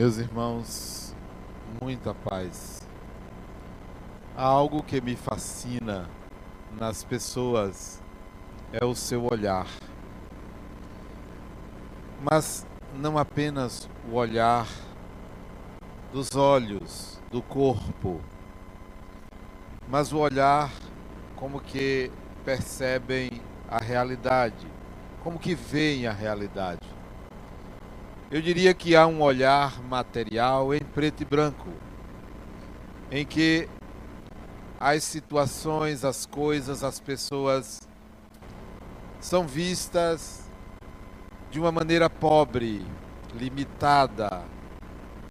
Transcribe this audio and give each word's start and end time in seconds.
Meus 0.00 0.16
irmãos, 0.16 1.14
muita 1.78 2.14
paz. 2.14 2.80
Há 4.34 4.44
algo 4.44 4.82
que 4.82 4.98
me 4.98 5.14
fascina 5.14 6.08
nas 6.72 7.04
pessoas 7.04 8.00
é 8.72 8.82
o 8.82 8.94
seu 8.94 9.26
olhar. 9.30 9.66
Mas 12.22 12.66
não 12.94 13.18
apenas 13.18 13.90
o 14.10 14.14
olhar 14.14 14.66
dos 16.10 16.34
olhos, 16.34 17.20
do 17.30 17.42
corpo, 17.42 18.22
mas 19.86 20.14
o 20.14 20.16
olhar 20.16 20.72
como 21.36 21.60
que 21.60 22.10
percebem 22.42 23.42
a 23.68 23.76
realidade, 23.76 24.66
como 25.22 25.38
que 25.38 25.54
veem 25.54 26.06
a 26.06 26.12
realidade. 26.12 26.99
Eu 28.30 28.40
diria 28.40 28.72
que 28.72 28.94
há 28.94 29.08
um 29.08 29.22
olhar 29.22 29.82
material 29.82 30.72
em 30.72 30.78
preto 30.78 31.22
e 31.22 31.24
branco, 31.24 31.68
em 33.10 33.26
que 33.26 33.68
as 34.78 35.02
situações, 35.02 36.04
as 36.04 36.26
coisas, 36.26 36.84
as 36.84 37.00
pessoas 37.00 37.80
são 39.18 39.48
vistas 39.48 40.48
de 41.50 41.58
uma 41.58 41.72
maneira 41.72 42.08
pobre, 42.08 42.86
limitada, 43.34 44.44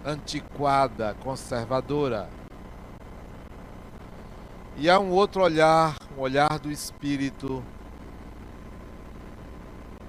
antiquada, 0.05 1.15
conservadora. 1.23 2.29
E 4.75 4.89
há 4.89 4.99
um 4.99 5.11
outro 5.11 5.41
olhar, 5.41 5.95
um 6.17 6.19
olhar 6.19 6.59
do 6.59 6.69
espírito, 6.69 7.63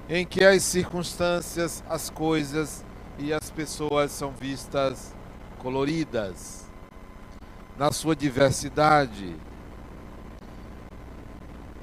em 0.08 0.26
que 0.26 0.44
as 0.44 0.64
circunstâncias, 0.64 1.84
as 1.88 2.10
coisas 2.10 2.84
e 3.20 3.34
as 3.34 3.50
pessoas 3.50 4.10
são 4.10 4.30
vistas 4.30 5.14
coloridas, 5.58 6.64
na 7.76 7.92
sua 7.92 8.16
diversidade, 8.16 9.36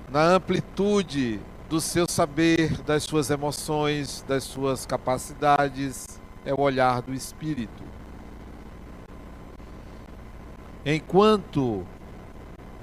na 0.09 0.23
amplitude 0.23 1.39
do 1.69 1.79
seu 1.79 2.09
saber, 2.09 2.81
das 2.81 3.03
suas 3.03 3.29
emoções, 3.29 4.25
das 4.27 4.45
suas 4.45 4.85
capacidades, 4.85 6.19
é 6.43 6.53
o 6.53 6.59
olhar 6.59 7.03
do 7.03 7.13
espírito. 7.13 7.83
Enquanto 10.83 11.85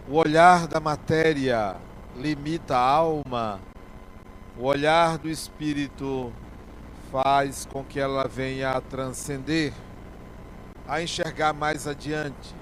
o 0.09 0.15
olhar 0.15 0.69
da 0.69 0.79
matéria 0.79 1.77
limita 2.17 2.77
a 2.77 2.81
alma, 2.81 3.59
o 4.57 4.65
olhar 4.65 5.19
do 5.19 5.29
espírito 5.29 6.33
faz 7.15 7.65
com 7.65 7.85
que 7.85 8.01
ela 8.01 8.27
venha 8.27 8.73
a 8.73 8.81
transcender, 8.81 9.73
a 10.85 11.01
enxergar 11.01 11.53
mais 11.53 11.87
adiante. 11.87 12.53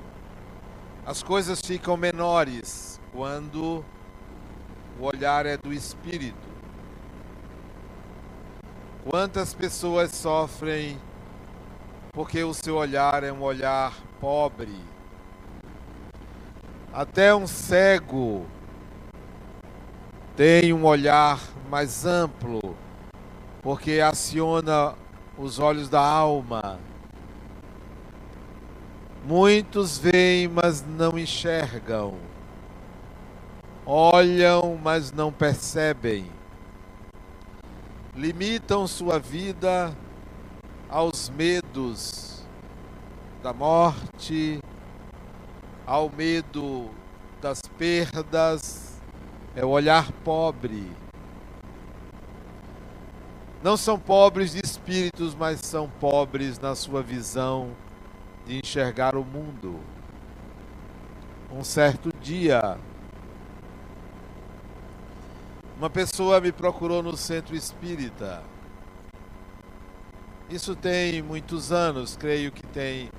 As 1.06 1.22
coisas 1.22 1.58
ficam 1.62 1.96
menores 1.96 3.00
quando 3.14 3.82
o 5.00 5.04
olhar 5.06 5.46
é 5.46 5.56
do 5.56 5.72
espírito. 5.72 6.36
Quantas 9.08 9.54
pessoas 9.54 10.10
sofrem 10.10 11.00
porque 12.12 12.44
o 12.44 12.52
seu 12.52 12.76
olhar 12.76 13.24
é 13.24 13.32
um 13.32 13.40
olhar 13.40 13.94
pobre? 14.20 14.76
Até 16.92 17.34
um 17.34 17.46
cego 17.46 18.46
tem 20.36 20.74
um 20.74 20.84
olhar 20.84 21.40
mais 21.70 22.04
amplo, 22.04 22.76
porque 23.62 24.00
aciona 24.00 24.94
os 25.38 25.60
olhos 25.60 25.88
da 25.88 26.04
alma. 26.04 26.80
Muitos 29.24 29.96
veem, 29.96 30.48
mas 30.48 30.84
não 30.84 31.16
enxergam. 31.16 32.16
Olham, 33.86 34.76
mas 34.82 35.12
não 35.12 35.32
percebem. 35.32 36.26
Limitam 38.16 38.86
sua 38.88 39.20
vida 39.20 39.96
aos 40.90 41.30
medos 41.30 42.44
da 43.42 43.52
morte, 43.52 44.60
ao 45.86 46.10
medo 46.10 46.90
das 47.40 47.60
perdas, 47.78 49.00
é 49.54 49.64
o 49.64 49.68
olhar 49.68 50.12
pobre. 50.24 51.01
Não 53.62 53.76
são 53.76 53.96
pobres 53.96 54.52
de 54.52 54.60
espíritos, 54.64 55.36
mas 55.36 55.60
são 55.60 55.88
pobres 55.88 56.58
na 56.58 56.74
sua 56.74 57.00
visão 57.00 57.70
de 58.44 58.58
enxergar 58.58 59.14
o 59.14 59.24
mundo. 59.24 59.78
Um 61.48 61.62
certo 61.62 62.10
dia, 62.20 62.76
uma 65.78 65.88
pessoa 65.88 66.40
me 66.40 66.50
procurou 66.50 67.04
no 67.04 67.16
centro 67.16 67.54
espírita. 67.54 68.42
Isso 70.50 70.74
tem 70.74 71.22
muitos 71.22 71.70
anos, 71.70 72.16
creio 72.16 72.50
que 72.50 72.66
tem 72.66 73.10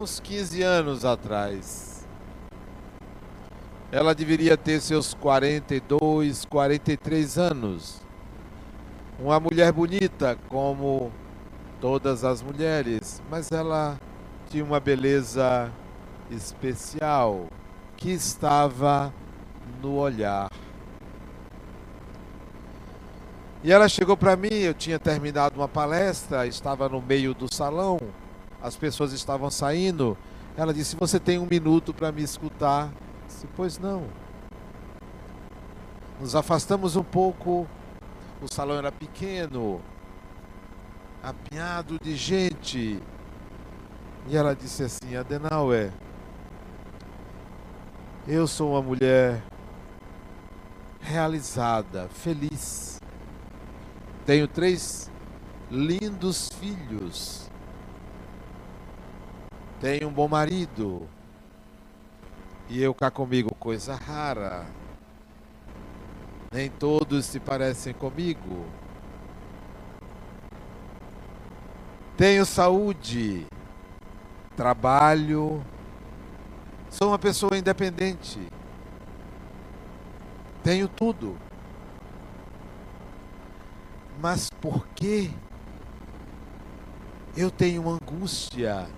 uns 0.00 0.18
15 0.18 0.62
anos 0.62 1.04
atrás. 1.04 2.06
Ela 3.92 4.14
deveria 4.14 4.56
ter 4.56 4.80
seus 4.80 5.12
42, 5.12 6.46
43 6.46 7.36
anos. 7.36 8.09
Uma 9.22 9.38
mulher 9.38 9.70
bonita, 9.70 10.38
como 10.48 11.12
todas 11.78 12.24
as 12.24 12.40
mulheres, 12.40 13.20
mas 13.30 13.52
ela 13.52 14.00
tinha 14.48 14.64
uma 14.64 14.80
beleza 14.80 15.70
especial 16.30 17.48
que 17.98 18.10
estava 18.10 19.12
no 19.82 19.96
olhar. 19.96 20.50
E 23.62 23.70
ela 23.70 23.90
chegou 23.90 24.16
para 24.16 24.34
mim, 24.36 24.54
eu 24.54 24.72
tinha 24.72 24.98
terminado 24.98 25.60
uma 25.60 25.68
palestra, 25.68 26.46
estava 26.46 26.88
no 26.88 27.02
meio 27.02 27.34
do 27.34 27.52
salão, 27.54 27.98
as 28.62 28.74
pessoas 28.74 29.12
estavam 29.12 29.50
saindo. 29.50 30.16
Ela 30.56 30.72
disse: 30.72 30.96
Você 30.96 31.20
tem 31.20 31.38
um 31.38 31.46
minuto 31.46 31.92
para 31.92 32.10
me 32.10 32.22
escutar? 32.22 32.86
Eu 32.86 33.26
disse: 33.28 33.46
Pois 33.54 33.78
não. 33.78 34.04
Nos 36.18 36.34
afastamos 36.34 36.96
um 36.96 37.02
pouco, 37.02 37.68
o 38.40 38.52
salão 38.52 38.78
era 38.78 38.90
pequeno, 38.90 39.80
apinhado 41.22 41.98
de 42.02 42.16
gente. 42.16 43.00
E 44.26 44.36
ela 44.36 44.54
disse 44.54 44.82
assim: 44.82 45.16
Adenauer, 45.16 45.92
eu 48.26 48.46
sou 48.46 48.72
uma 48.72 48.82
mulher 48.82 49.42
realizada, 51.00 52.08
feliz. 52.08 53.00
Tenho 54.24 54.46
três 54.46 55.10
lindos 55.70 56.48
filhos. 56.58 57.48
Tenho 59.80 60.08
um 60.08 60.12
bom 60.12 60.28
marido. 60.28 61.08
E 62.68 62.80
eu 62.80 62.94
cá 62.94 63.10
comigo, 63.10 63.54
coisa 63.54 63.94
rara. 63.94 64.66
Nem 66.52 66.68
todos 66.68 67.26
se 67.26 67.38
parecem 67.38 67.94
comigo. 67.94 68.66
Tenho 72.16 72.44
saúde, 72.44 73.46
trabalho, 74.56 75.64
sou 76.90 77.06
uma 77.06 77.20
pessoa 77.20 77.56
independente. 77.56 78.40
Tenho 80.64 80.88
tudo. 80.88 81.38
Mas 84.20 84.50
por 84.50 84.88
que 84.88 85.30
eu 87.36 87.52
tenho 87.52 87.88
angústia? 87.88 88.88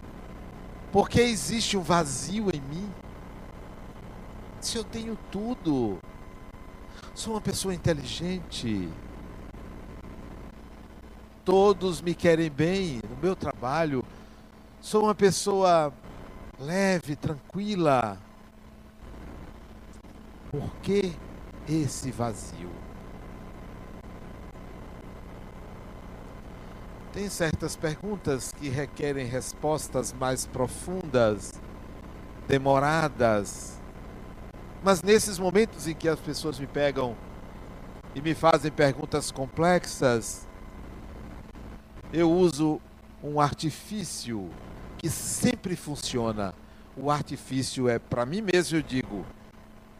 Por 0.90 1.06
que 1.06 1.20
existe 1.20 1.76
um 1.76 1.82
vazio 1.82 2.48
em 2.48 2.62
mim? 2.62 2.90
Se 4.58 4.78
eu 4.78 4.84
tenho 4.84 5.18
tudo, 5.30 5.98
sou 7.22 7.34
uma 7.34 7.40
pessoa 7.40 7.72
inteligente, 7.72 8.88
todos 11.44 12.02
me 12.02 12.16
querem 12.16 12.50
bem 12.50 13.00
no 13.08 13.16
meu 13.22 13.36
trabalho, 13.36 14.04
sou 14.80 15.04
uma 15.04 15.14
pessoa 15.14 15.92
leve, 16.58 17.14
tranquila. 17.14 18.18
Por 20.50 20.68
que 20.82 21.12
esse 21.68 22.10
vazio? 22.10 22.72
Tem 27.12 27.28
certas 27.28 27.76
perguntas 27.76 28.50
que 28.50 28.68
requerem 28.68 29.26
respostas 29.26 30.12
mais 30.12 30.44
profundas, 30.44 31.52
demoradas. 32.48 33.80
Mas 34.82 35.00
nesses 35.02 35.38
momentos 35.38 35.86
em 35.86 35.94
que 35.94 36.08
as 36.08 36.18
pessoas 36.18 36.58
me 36.58 36.66
pegam 36.66 37.16
e 38.14 38.20
me 38.20 38.34
fazem 38.34 38.70
perguntas 38.70 39.30
complexas, 39.30 40.46
eu 42.12 42.30
uso 42.30 42.80
um 43.22 43.40
artifício 43.40 44.50
que 44.98 45.08
sempre 45.08 45.76
funciona. 45.76 46.52
O 46.96 47.10
artifício 47.10 47.88
é, 47.88 47.98
para 47.98 48.26
mim 48.26 48.42
mesmo, 48.42 48.76
eu 48.76 48.82
digo, 48.82 49.24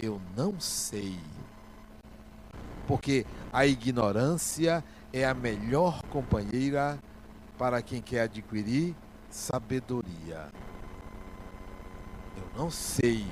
eu 0.00 0.20
não 0.36 0.58
sei. 0.58 1.16
Porque 2.86 3.24
a 3.52 3.64
ignorância 3.64 4.84
é 5.12 5.24
a 5.24 5.32
melhor 5.32 6.02
companheira 6.10 6.98
para 7.56 7.80
quem 7.80 8.02
quer 8.02 8.22
adquirir 8.22 8.96
sabedoria. 9.30 10.48
Eu 12.36 12.58
não 12.58 12.70
sei. 12.70 13.24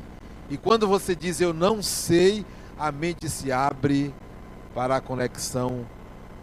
E 0.50 0.56
quando 0.56 0.88
você 0.88 1.14
diz 1.14 1.40
eu 1.40 1.54
não 1.54 1.80
sei, 1.80 2.44
a 2.76 2.90
mente 2.90 3.28
se 3.28 3.52
abre 3.52 4.12
para 4.74 4.96
a 4.96 5.00
conexão 5.00 5.86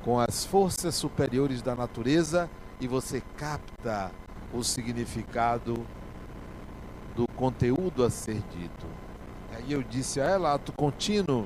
com 0.03 0.17
as 0.17 0.45
forças 0.45 0.95
superiores 0.95 1.61
da 1.61 1.75
natureza 1.75 2.49
e 2.79 2.87
você 2.87 3.21
capta 3.35 4.09
o 4.53 4.63
significado 4.63 5.85
do 7.15 7.27
conteúdo 7.35 8.05
a 8.05 8.09
ser 8.09 8.41
dito. 8.49 8.85
Aí 9.53 9.73
eu 9.73 9.83
disse 9.83 10.21
a 10.21 10.23
ela, 10.23 10.53
ato 10.53 10.71
contínuo, 10.71 11.45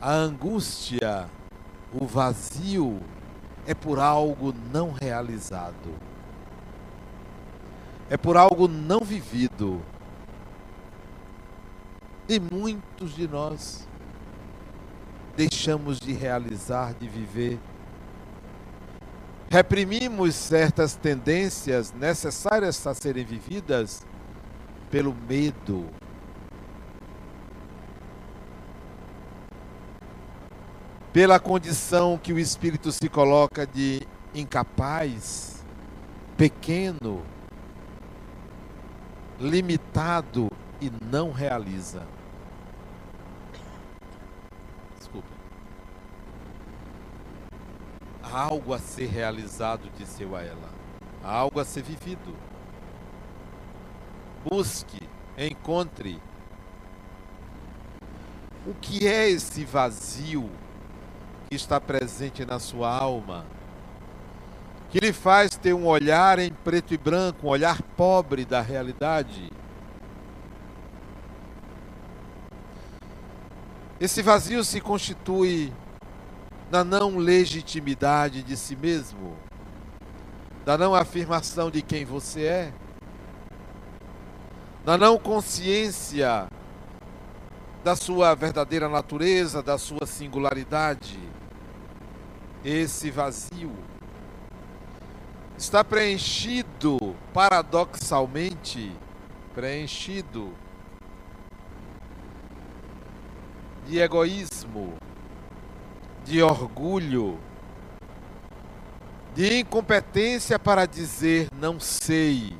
a 0.00 0.12
angústia, 0.12 1.28
o 1.92 2.06
vazio 2.06 3.00
é 3.66 3.74
por 3.74 3.98
algo 3.98 4.54
não 4.72 4.92
realizado. 4.92 5.94
É 8.08 8.16
por 8.16 8.38
algo 8.38 8.66
não 8.66 9.00
vivido. 9.00 9.82
E 12.30 12.38
muitos 12.38 13.16
de 13.16 13.26
nós 13.26 13.88
deixamos 15.36 15.98
de 15.98 16.12
realizar, 16.12 16.94
de 16.94 17.08
viver. 17.08 17.58
Reprimimos 19.50 20.36
certas 20.36 20.94
tendências 20.94 21.92
necessárias 21.92 22.86
a 22.86 22.94
serem 22.94 23.24
vividas 23.24 24.06
pelo 24.92 25.12
medo. 25.28 25.88
Pela 31.12 31.40
condição 31.40 32.16
que 32.16 32.32
o 32.32 32.38
espírito 32.38 32.92
se 32.92 33.08
coloca 33.08 33.66
de 33.66 34.06
incapaz, 34.32 35.64
pequeno, 36.36 37.24
limitado 39.40 40.48
e 40.80 40.92
não 41.10 41.32
realiza. 41.32 42.19
Há 48.32 48.42
algo 48.42 48.72
a 48.72 48.78
ser 48.78 49.06
realizado, 49.06 49.90
disse 49.98 50.22
eu 50.22 50.36
a 50.36 50.42
ela. 50.42 50.70
Há 51.22 51.32
algo 51.32 51.58
a 51.58 51.64
ser 51.64 51.82
vivido. 51.82 52.36
Busque, 54.48 55.08
encontre. 55.36 56.22
O 58.64 58.72
que 58.74 59.08
é 59.08 59.28
esse 59.28 59.64
vazio 59.64 60.48
que 61.48 61.56
está 61.56 61.80
presente 61.80 62.44
na 62.44 62.60
sua 62.60 62.88
alma? 62.88 63.44
Que 64.90 65.00
lhe 65.00 65.12
faz 65.12 65.56
ter 65.56 65.74
um 65.74 65.86
olhar 65.86 66.38
em 66.38 66.52
preto 66.52 66.94
e 66.94 66.98
branco, 66.98 67.48
um 67.48 67.50
olhar 67.50 67.82
pobre 67.96 68.44
da 68.44 68.60
realidade? 68.60 69.50
Esse 74.00 74.22
vazio 74.22 74.62
se 74.62 74.80
constitui 74.80 75.72
na 76.70 76.84
não 76.84 77.18
legitimidade 77.18 78.42
de 78.42 78.56
si 78.56 78.76
mesmo, 78.76 79.36
da 80.64 80.78
não 80.78 80.94
afirmação 80.94 81.70
de 81.70 81.82
quem 81.82 82.04
você 82.04 82.44
é, 82.44 82.72
da 84.84 84.96
não 84.96 85.18
consciência 85.18 86.48
da 87.82 87.96
sua 87.96 88.34
verdadeira 88.34 88.88
natureza, 88.88 89.62
da 89.62 89.78
sua 89.78 90.06
singularidade. 90.06 91.18
Esse 92.64 93.10
vazio 93.10 93.72
está 95.56 95.82
preenchido, 95.82 97.16
paradoxalmente, 97.32 98.92
preenchido 99.54 100.52
de 103.86 103.98
egoísmo, 103.98 104.94
de 106.24 106.42
orgulho, 106.42 107.38
de 109.34 109.60
incompetência 109.60 110.58
para 110.58 110.86
dizer 110.86 111.48
não 111.58 111.80
sei, 111.80 112.52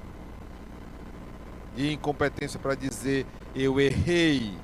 de 1.75 1.93
incompetência 1.93 2.59
para 2.59 2.75
dizer 2.75 3.27
eu 3.55 3.79
errei, 3.81 4.57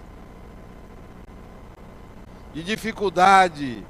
de 2.54 2.62
dificuldade 2.62 3.84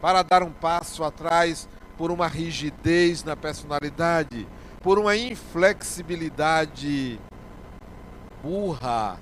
para 0.00 0.22
dar 0.22 0.42
um 0.42 0.50
passo 0.50 1.04
atrás 1.04 1.68
por 1.96 2.10
uma 2.10 2.26
rigidez 2.26 3.22
na 3.22 3.36
personalidade, 3.36 4.48
por 4.82 4.98
uma 4.98 5.16
inflexibilidade 5.16 7.20
burra, 8.42 9.20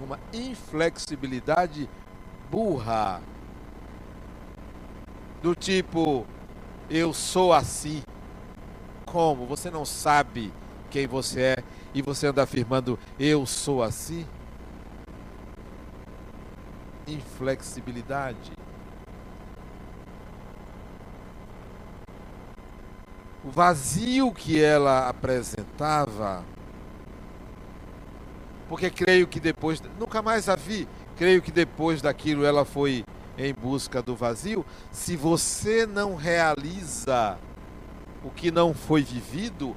uma 0.00 0.18
inflexibilidade 0.32 1.88
burra 2.50 3.20
do 5.42 5.54
tipo 5.54 6.26
eu 6.90 7.12
sou 7.12 7.52
assim. 7.52 8.02
Como? 9.04 9.46
Você 9.46 9.70
não 9.70 9.84
sabe 9.84 10.52
quem 10.90 11.06
você 11.06 11.40
é 11.40 11.56
e 11.94 12.02
você 12.02 12.26
anda 12.26 12.42
afirmando 12.42 12.98
eu 13.18 13.46
sou 13.46 13.82
assim? 13.82 14.26
Inflexibilidade. 17.06 18.52
O 23.44 23.50
vazio 23.50 24.32
que 24.32 24.60
ela 24.60 25.08
apresentava, 25.08 26.44
porque 28.68 28.90
creio 28.90 29.28
que 29.28 29.38
depois, 29.38 29.80
nunca 30.00 30.20
mais 30.20 30.48
a 30.48 30.56
vi, 30.56 30.88
creio 31.16 31.40
que 31.40 31.52
depois 31.52 32.02
daquilo 32.02 32.44
ela 32.44 32.64
foi 32.64 33.04
em 33.38 33.52
busca 33.52 34.02
do 34.02 34.16
vazio, 34.16 34.64
se 34.90 35.16
você 35.16 35.86
não 35.86 36.14
realiza 36.14 37.38
o 38.24 38.30
que 38.30 38.50
não 38.50 38.72
foi 38.74 39.02
vivido, 39.02 39.76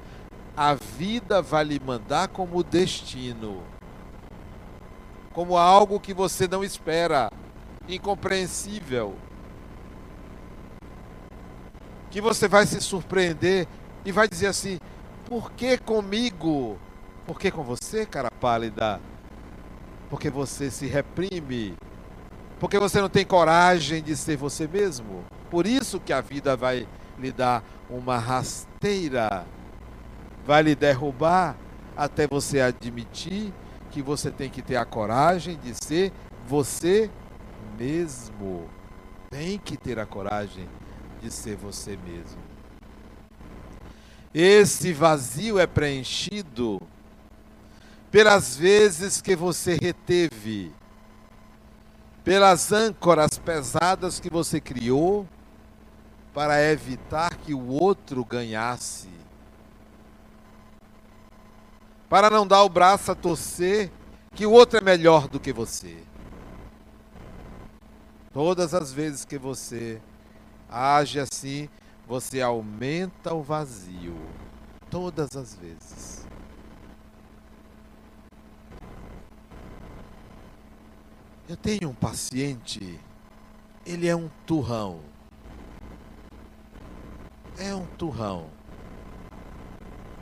a 0.56 0.74
vida 0.74 1.40
vai 1.40 1.64
lhe 1.64 1.80
mandar 1.80 2.28
como 2.28 2.62
destino, 2.62 3.62
como 5.32 5.56
algo 5.56 6.00
que 6.00 6.12
você 6.12 6.48
não 6.48 6.64
espera, 6.64 7.30
incompreensível, 7.88 9.14
que 12.10 12.20
você 12.20 12.48
vai 12.48 12.66
se 12.66 12.80
surpreender 12.80 13.66
e 14.04 14.10
vai 14.10 14.28
dizer 14.28 14.48
assim: 14.48 14.78
por 15.26 15.52
que 15.52 15.78
comigo? 15.78 16.78
Por 17.26 17.38
que 17.38 17.50
com 17.50 17.62
você, 17.62 18.04
cara 18.04 18.30
pálida? 18.30 19.00
Porque 20.08 20.28
você 20.28 20.70
se 20.70 20.86
reprime 20.86 21.76
porque 22.60 22.78
você 22.78 23.00
não 23.00 23.08
tem 23.08 23.24
coragem 23.24 24.02
de 24.02 24.14
ser 24.14 24.36
você 24.36 24.68
mesmo. 24.68 25.24
Por 25.50 25.66
isso 25.66 25.98
que 25.98 26.12
a 26.12 26.20
vida 26.20 26.54
vai 26.54 26.86
lhe 27.18 27.32
dar 27.32 27.64
uma 27.88 28.18
rasteira, 28.18 29.46
vai 30.46 30.62
lhe 30.62 30.74
derrubar 30.74 31.56
até 31.96 32.26
você 32.26 32.60
admitir 32.60 33.50
que 33.90 34.02
você 34.02 34.30
tem 34.30 34.50
que 34.50 34.60
ter 34.60 34.76
a 34.76 34.84
coragem 34.84 35.58
de 35.58 35.74
ser 35.74 36.12
você 36.46 37.10
mesmo. 37.78 38.68
Tem 39.30 39.58
que 39.58 39.76
ter 39.76 39.98
a 39.98 40.04
coragem 40.04 40.68
de 41.22 41.30
ser 41.30 41.56
você 41.56 41.96
mesmo. 41.96 42.42
Esse 44.34 44.92
vazio 44.92 45.58
é 45.58 45.66
preenchido 45.66 46.80
pelas 48.10 48.54
vezes 48.54 49.20
que 49.22 49.34
você 49.34 49.78
reteve 49.80 50.72
pelas 52.24 52.72
âncoras 52.72 53.38
pesadas 53.38 54.20
que 54.20 54.30
você 54.30 54.60
criou 54.60 55.26
para 56.34 56.62
evitar 56.70 57.36
que 57.36 57.54
o 57.54 57.68
outro 57.68 58.24
ganhasse. 58.24 59.08
Para 62.08 62.30
não 62.30 62.46
dar 62.46 62.62
o 62.62 62.68
braço 62.68 63.10
a 63.12 63.14
torcer 63.14 63.90
que 64.34 64.46
o 64.46 64.52
outro 64.52 64.78
é 64.78 64.80
melhor 64.80 65.28
do 65.28 65.40
que 65.40 65.52
você. 65.52 66.02
Todas 68.32 68.74
as 68.74 68.92
vezes 68.92 69.24
que 69.24 69.38
você 69.38 70.00
age 70.68 71.18
assim, 71.18 71.68
você 72.06 72.40
aumenta 72.40 73.34
o 73.34 73.42
vazio. 73.42 74.16
Todas 74.88 75.36
as 75.36 75.54
vezes. 75.54 76.19
Eu 81.50 81.56
tenho 81.56 81.88
um 81.88 81.94
paciente, 81.94 83.00
ele 83.84 84.06
é 84.06 84.14
um 84.14 84.30
turrão. 84.46 85.00
é 87.58 87.74
um 87.74 87.84
turrão. 87.84 88.48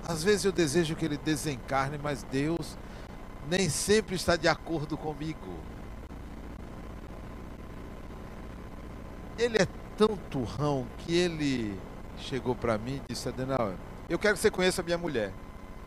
Às 0.09 0.25
vezes 0.25 0.47
eu 0.47 0.53
desejo 0.53 0.97
que 0.97 1.05
ele 1.05 1.19
desencarne, 1.19 1.99
mas 1.99 2.23
Deus 2.23 2.79
nem 3.47 3.69
sempre 3.69 4.17
está 4.17 4.37
de 4.37 4.49
acordo 4.49 4.97
comigo. 4.97 5.53
Ele 9.39 9.59
é 9.59 9.69
tão 9.99 10.17
turrão 10.31 10.87
que 10.97 11.15
ele 11.15 11.79
chegou 12.17 12.55
para 12.55 12.79
mim 12.79 13.03
e 13.05 13.13
disse: 13.13 13.29
Adenal, 13.29 13.75
eu 14.09 14.19
quero 14.19 14.35
que 14.35 14.41
você 14.41 14.51
conheça 14.51 14.81
a 14.81 14.85
minha 14.85 14.97
mulher. 14.97 15.35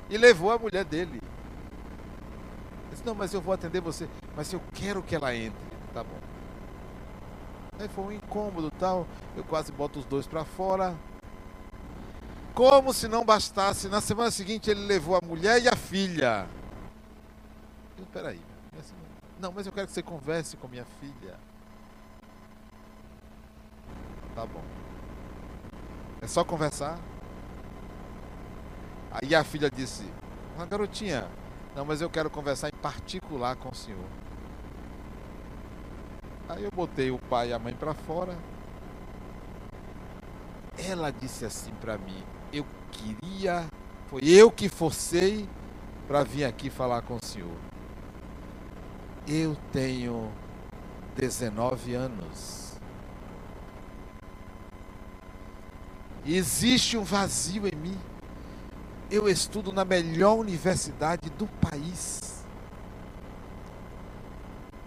E 0.07 0.19
levou 0.19 0.51
a 0.51 0.59
mulher 0.59 0.85
dele. 0.85 1.19
Eu 1.19 2.91
disse: 2.91 3.03
Não, 3.03 3.15
mas 3.15 3.33
eu 3.33 3.41
vou 3.41 3.55
atender 3.55 3.81
você. 3.81 4.07
Mas 4.35 4.51
eu 4.53 4.61
quero 4.73 5.03
que 5.03 5.15
ela 5.15 5.35
entre. 5.35 5.71
Tá 5.93 6.03
bom. 6.03 6.19
Aí 7.79 7.87
foi 7.89 8.03
um 8.05 8.11
incômodo 8.11 8.71
tal. 8.71 9.07
Eu 9.35 9.43
quase 9.43 9.71
boto 9.71 9.99
os 9.99 10.05
dois 10.05 10.27
para 10.27 10.45
fora. 10.45 10.95
Como 12.53 12.93
se 12.93 13.07
não 13.07 13.25
bastasse, 13.25 13.87
na 13.87 14.01
semana 14.01 14.29
seguinte 14.29 14.69
ele 14.69 14.81
levou 14.81 15.15
a 15.15 15.25
mulher 15.25 15.61
e 15.61 15.67
a 15.67 15.75
filha. 15.75 16.47
Eu, 17.97 18.05
peraí. 18.07 18.39
Não, 19.39 19.51
mas 19.51 19.65
eu 19.65 19.71
quero 19.71 19.87
que 19.87 19.93
você 19.93 20.03
converse 20.03 20.55
com 20.57 20.67
minha 20.67 20.85
filha. 20.99 21.35
Tá 24.35 24.45
bom. 24.45 24.63
É 26.21 26.27
só 26.27 26.43
conversar. 26.43 26.99
Aí 29.11 29.33
a 29.33 29.43
filha 29.43 29.69
disse: 29.69 30.05
Uma 30.55 30.65
garotinha, 30.67 31.27
não, 31.75 31.85
mas 31.85 32.01
eu 32.01 32.09
quero 32.09 32.29
conversar 32.29 32.67
em 32.67 32.77
particular 32.81 33.55
com 33.55 33.69
o 33.69 33.75
senhor. 33.75 34.05
Aí 36.49 36.63
eu 36.63 36.71
botei 36.75 37.11
o 37.11 37.17
pai 37.17 37.49
e 37.49 37.53
a 37.53 37.59
mãe 37.59 37.73
para 37.73 37.93
fora. 37.93 38.37
Ela 40.77 41.11
disse 41.11 41.45
assim 41.45 41.71
para 41.79 41.97
mim: 41.97 42.23
Eu 42.51 42.65
queria, 42.91 43.67
foi 44.07 44.21
eu 44.23 44.51
que 44.51 44.67
forcei 44.67 45.47
para 46.07 46.23
vir 46.23 46.43
aqui 46.43 46.69
falar 46.69 47.01
com 47.03 47.15
o 47.15 47.25
senhor. 47.25 47.57
Eu 49.25 49.55
tenho 49.71 50.29
19 51.15 51.93
anos. 51.93 52.75
Existe 56.25 56.97
um 56.97 57.03
vazio 57.03 57.65
em 57.67 57.75
mim. 57.75 57.97
Eu 59.11 59.27
estudo 59.27 59.71
na 59.73 59.83
melhor 59.83 60.35
universidade 60.35 61.29
do 61.31 61.45
país. 61.45 62.43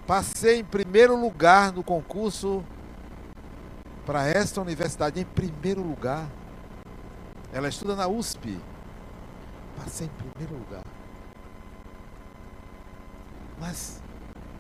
Passei 0.07 0.61
em 0.61 0.65
primeiro 0.65 1.15
lugar 1.15 1.71
no 1.73 1.85
concurso 1.85 2.65
para 4.05 4.27
esta 4.27 4.61
universidade, 4.61 5.21
em 5.21 5.25
primeiro 5.25 5.83
lugar. 5.83 6.27
Ela 7.53 7.69
estuda 7.69 7.95
na 7.95 8.09
USP. 8.09 8.59
Passei 9.77 10.07
em 10.07 10.11
primeiro 10.11 10.55
lugar. 10.55 10.85
Mas 13.61 14.03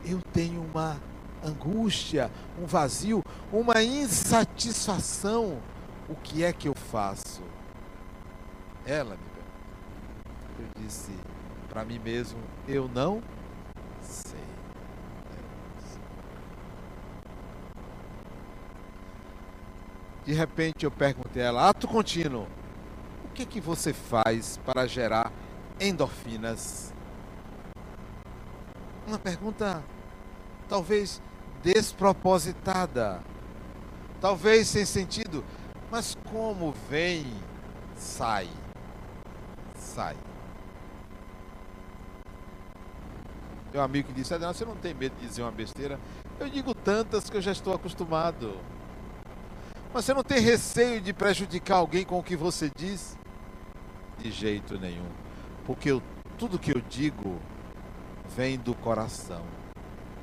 eu 0.04 0.21
tenho 0.33 0.62
uma 0.62 1.00
angústia, 1.42 2.30
um 2.59 2.66
vazio, 2.66 3.23
uma 3.52 3.83
insatisfação 3.83 5.59
o 6.09 6.14
que 6.14 6.44
é 6.44 6.52
que 6.52 6.68
eu 6.68 6.75
faço? 6.75 7.42
Ela 8.85 9.16
me 9.16 9.34
Eu 10.58 10.82
disse 10.82 11.12
para 11.68 11.84
mim 11.84 11.99
mesmo, 11.99 12.38
eu 12.68 12.88
não 12.88 13.23
sei. 14.00 14.44
De 20.25 20.32
repente 20.32 20.84
eu 20.84 20.90
perguntei 20.90 21.42
a 21.42 21.46
ela, 21.46 21.68
ato 21.68 21.87
contínuo, 21.87 22.46
o 23.25 23.28
que 23.34 23.44
que 23.44 23.61
você 23.61 23.92
faz 23.92 24.58
para 24.64 24.87
gerar 24.87 25.30
endorfinas? 25.78 26.94
Uma 29.06 29.18
pergunta 29.18 29.82
talvez 30.66 31.20
despropositada, 31.62 33.23
talvez 34.20 34.68
sem 34.68 34.87
sentido, 34.87 35.44
mas 35.90 36.16
como 36.30 36.73
vem, 36.88 37.26
sai. 37.96 38.49
Sai. 39.76 40.16
Tem 43.75 43.81
um 43.81 43.85
amigo 43.85 44.07
que 44.07 44.14
disse: 44.14 44.33
Adriano, 44.33 44.54
você 44.54 44.64
não 44.64 44.76
tem 44.76 44.95
medo 44.95 45.16
de 45.16 45.26
dizer 45.26 45.43
uma 45.43 45.50
besteira? 45.50 45.99
Eu 46.38 46.49
digo 46.49 46.73
tantas 46.73 47.28
que 47.28 47.37
eu 47.37 47.43
já 47.43 47.50
estou 47.50 47.75
acostumado. 47.75 48.57
Mas 49.93 50.04
você 50.04 50.14
não 50.14 50.23
tem 50.23 50.38
receio 50.38 51.00
de 51.00 51.12
prejudicar 51.12 51.78
alguém 51.78 52.04
com 52.04 52.16
o 52.16 52.23
que 52.23 52.37
você 52.37 52.71
diz? 52.73 53.19
De 54.16 54.31
jeito 54.31 54.78
nenhum. 54.78 55.09
Porque 55.66 55.90
eu, 55.90 56.00
tudo 56.38 56.57
que 56.57 56.71
eu 56.71 56.81
digo 56.88 57.37
vem 58.37 58.57
do 58.57 58.76
coração. 58.76 59.43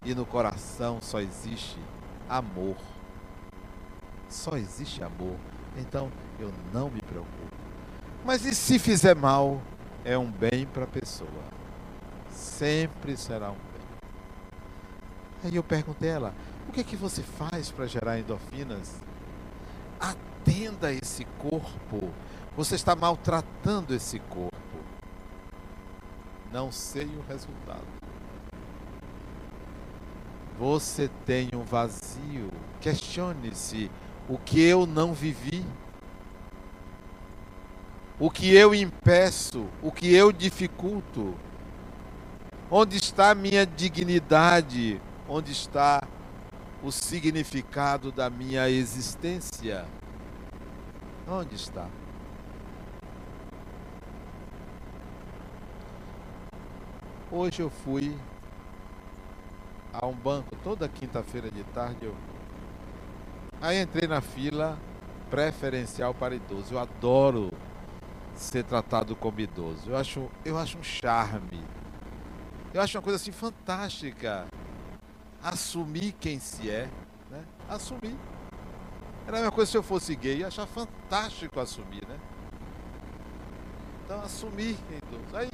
E 0.05 0.15
no 0.15 0.25
coração 0.25 0.99
só 1.01 1.19
existe 1.19 1.77
amor. 2.29 2.77
Só 4.29 4.55
existe 4.55 5.03
amor. 5.03 5.35
Então 5.75 6.09
eu 6.39 6.53
não 6.71 6.89
me 6.89 7.01
preocupo. 7.01 7.53
Mas 8.23 8.45
e 8.45 8.55
se 8.55 8.79
fizer 8.79 9.13
mal, 9.13 9.61
é 10.05 10.17
um 10.17 10.31
bem 10.31 10.65
para 10.65 10.85
a 10.85 10.87
pessoa. 10.87 11.60
Sempre 12.31 13.17
será 13.17 13.51
um 13.51 13.55
bem. 13.55 14.09
Aí 15.43 15.55
eu 15.55 15.63
perguntei 15.63 16.09
a 16.09 16.13
ela: 16.13 16.33
o 16.67 16.71
que 16.71 16.81
é 16.81 16.83
que 16.83 16.95
você 16.95 17.21
faz 17.21 17.71
para 17.71 17.85
gerar 17.85 18.19
endorfinas? 18.19 18.95
Atenda 19.99 20.91
esse 20.93 21.25
corpo. 21.39 22.11
Você 22.55 22.75
está 22.75 22.95
maltratando 22.95 23.93
esse 23.93 24.19
corpo. 24.19 24.51
Não 26.51 26.71
sei 26.71 27.05
o 27.05 27.23
resultado. 27.27 27.85
Você 30.59 31.09
tem 31.25 31.49
um 31.55 31.63
vazio. 31.63 32.51
Questione-se 32.79 33.89
o 34.29 34.37
que 34.37 34.61
eu 34.61 34.85
não 34.85 35.13
vivi, 35.13 35.65
o 38.19 38.29
que 38.29 38.53
eu 38.53 38.75
impeço, 38.75 39.65
o 39.81 39.91
que 39.91 40.13
eu 40.13 40.31
dificulto. 40.31 41.33
Onde 42.73 42.95
está 42.95 43.31
a 43.31 43.35
minha 43.35 43.65
dignidade? 43.65 45.01
Onde 45.27 45.51
está 45.51 46.01
o 46.81 46.89
significado 46.89 48.13
da 48.13 48.29
minha 48.29 48.69
existência? 48.69 49.85
Onde 51.27 51.53
está? 51.53 51.89
Hoje 57.29 57.61
eu 57.61 57.69
fui 57.69 58.17
a 59.91 60.05
um 60.07 60.13
banco, 60.13 60.55
toda 60.63 60.87
quinta-feira 60.87 61.51
de 61.51 61.65
tarde 61.65 62.05
eu 62.05 62.15
Aí 63.61 63.81
entrei 63.81 64.07
na 64.07 64.21
fila 64.21 64.79
preferencial 65.29 66.13
para 66.13 66.35
idoso. 66.35 66.75
Eu 66.75 66.79
adoro 66.79 67.51
ser 68.33 68.63
tratado 68.63 69.13
como 69.13 69.41
idoso. 69.41 69.89
Eu 69.89 69.97
acho, 69.97 70.31
eu 70.45 70.57
acho 70.57 70.77
um 70.77 70.83
charme. 70.83 71.61
Eu 72.73 72.81
acho 72.81 72.97
uma 72.97 73.01
coisa 73.03 73.17
assim 73.17 73.31
fantástica. 73.31 74.47
Assumir 75.43 76.13
quem 76.13 76.39
se 76.39 76.69
é, 76.69 76.89
né? 77.29 77.43
Assumir. 77.67 78.15
Era 79.27 79.37
a 79.37 79.39
mesma 79.41 79.51
coisa 79.51 79.71
se 79.71 79.77
eu 79.77 79.83
fosse 79.83 80.15
gay, 80.15 80.43
eu 80.43 80.47
achar 80.47 80.65
fantástico 80.65 81.59
assumir, 81.59 82.07
né? 82.07 82.19
Então 84.05 84.21
assumir 84.21 84.77
quem 84.87 84.97
idoso. 84.97 85.35
Aí 85.35 85.49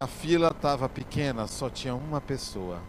a 0.00 0.06
fila 0.06 0.48
estava 0.48 0.88
pequena, 0.88 1.46
só 1.46 1.68
tinha 1.68 1.94
uma 1.94 2.20
pessoa 2.20 2.80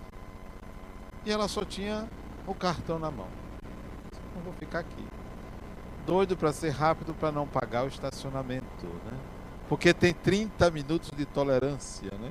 e 1.25 1.31
ela 1.31 1.47
só 1.47 1.63
tinha 1.63 2.09
o 2.47 2.55
cartão 2.55 2.97
na 2.97 3.11
mão. 3.11 3.27
Não 4.35 4.41
vou 4.41 4.53
ficar 4.53 4.79
aqui. 4.79 5.07
Doido 6.05 6.35
para 6.35 6.51
ser 6.51 6.69
rápido 6.69 7.13
para 7.13 7.31
não 7.31 7.47
pagar 7.47 7.83
o 7.83 7.87
estacionamento, 7.87 8.87
né? 9.05 9.40
Porque 9.71 9.93
tem 9.93 10.13
30 10.13 10.69
minutos 10.69 11.11
de 11.15 11.25
tolerância, 11.25 12.11
né? 12.19 12.29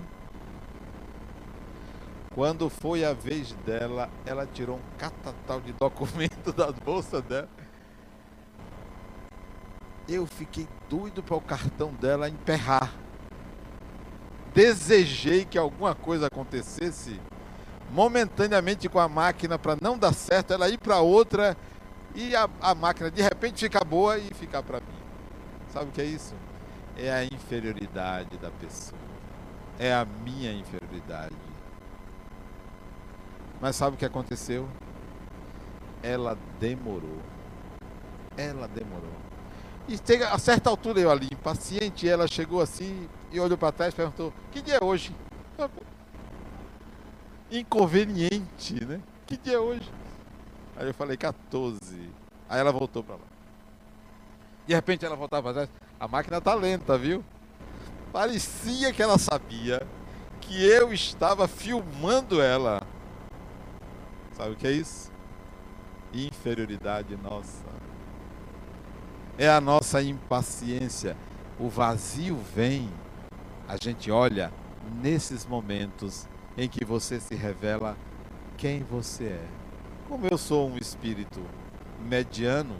Quando 2.34 2.68
foi 2.68 3.02
a 3.02 3.14
vez 3.14 3.54
dela, 3.64 4.10
ela 4.26 4.44
tirou 4.44 4.76
um 4.76 4.98
catatal 4.98 5.58
de 5.58 5.72
documento 5.72 6.52
da 6.52 6.70
bolsa 6.70 7.22
dela. 7.22 7.48
Eu 10.06 10.26
fiquei 10.26 10.68
doido 10.86 11.22
para 11.22 11.34
o 11.34 11.40
cartão 11.40 11.94
dela 11.94 12.28
emperrar. 12.28 12.92
Desejei 14.52 15.46
que 15.46 15.56
alguma 15.56 15.94
coisa 15.94 16.26
acontecesse 16.26 17.18
momentaneamente 17.90 18.86
com 18.86 18.98
a 18.98 19.08
máquina 19.08 19.58
para 19.58 19.78
não 19.80 19.96
dar 19.96 20.12
certo, 20.12 20.52
ela 20.52 20.68
ir 20.68 20.76
para 20.76 21.00
outra 21.00 21.56
e 22.14 22.36
a, 22.36 22.50
a, 22.60 22.74
máquina 22.74 23.10
de 23.10 23.22
repente 23.22 23.60
ficar 23.60 23.82
boa 23.82 24.18
e 24.18 24.28
ficar 24.34 24.62
para 24.62 24.80
mim. 24.80 25.00
Sabe 25.72 25.88
o 25.88 25.90
que 25.90 26.02
é 26.02 26.04
isso? 26.04 26.34
É 26.96 27.12
a 27.12 27.24
inferioridade 27.24 28.36
da 28.38 28.50
pessoa. 28.50 29.00
É 29.78 29.92
a 29.94 30.04
minha 30.04 30.52
inferioridade. 30.52 31.34
Mas 33.60 33.76
sabe 33.76 33.96
o 33.96 33.98
que 33.98 34.04
aconteceu? 34.04 34.68
Ela 36.02 36.36
demorou. 36.58 37.20
Ela 38.36 38.66
demorou. 38.68 39.12
E 39.88 39.98
chega, 39.98 40.30
a 40.30 40.38
certa 40.38 40.70
altura 40.70 41.00
eu 41.00 41.10
ali, 41.10 41.28
impaciente, 41.32 42.08
ela 42.08 42.28
chegou 42.28 42.60
assim 42.60 43.08
e 43.32 43.40
olhou 43.40 43.58
para 43.58 43.72
trás 43.72 43.92
e 43.92 43.96
perguntou: 43.96 44.32
Que 44.52 44.62
dia 44.62 44.76
é 44.76 44.84
hoje? 44.84 45.14
Inconveniente, 47.50 48.84
né? 48.84 49.00
Que 49.26 49.36
dia 49.36 49.54
é 49.54 49.58
hoje? 49.58 49.90
Aí 50.76 50.86
eu 50.86 50.94
falei: 50.94 51.16
14. 51.16 51.80
Aí 52.48 52.60
ela 52.60 52.72
voltou 52.72 53.02
para 53.02 53.16
lá. 53.16 53.20
De 54.66 54.74
repente 54.74 55.04
ela 55.04 55.16
voltava 55.16 55.42
para 55.42 55.66
trás. 55.66 55.89
A 56.00 56.08
máquina 56.08 56.40
tá 56.40 56.54
lenta, 56.54 56.96
viu? 56.96 57.22
Parecia 58.10 58.90
que 58.90 59.02
ela 59.02 59.18
sabia 59.18 59.86
que 60.40 60.64
eu 60.64 60.94
estava 60.94 61.46
filmando 61.46 62.40
ela. 62.40 62.82
Sabe 64.32 64.52
o 64.52 64.56
que 64.56 64.66
é 64.66 64.72
isso? 64.72 65.12
Inferioridade 66.14 67.14
nossa. 67.22 67.66
É 69.36 69.46
a 69.46 69.60
nossa 69.60 70.02
impaciência. 70.02 71.14
O 71.58 71.68
vazio 71.68 72.38
vem. 72.54 72.90
A 73.68 73.76
gente 73.76 74.10
olha 74.10 74.50
nesses 75.02 75.44
momentos 75.44 76.26
em 76.56 76.66
que 76.66 76.82
você 76.82 77.20
se 77.20 77.34
revela 77.34 77.94
quem 78.56 78.82
você 78.82 79.24
é. 79.24 79.48
Como 80.08 80.26
eu 80.26 80.38
sou 80.38 80.66
um 80.66 80.78
espírito 80.78 81.42
mediano, 82.00 82.74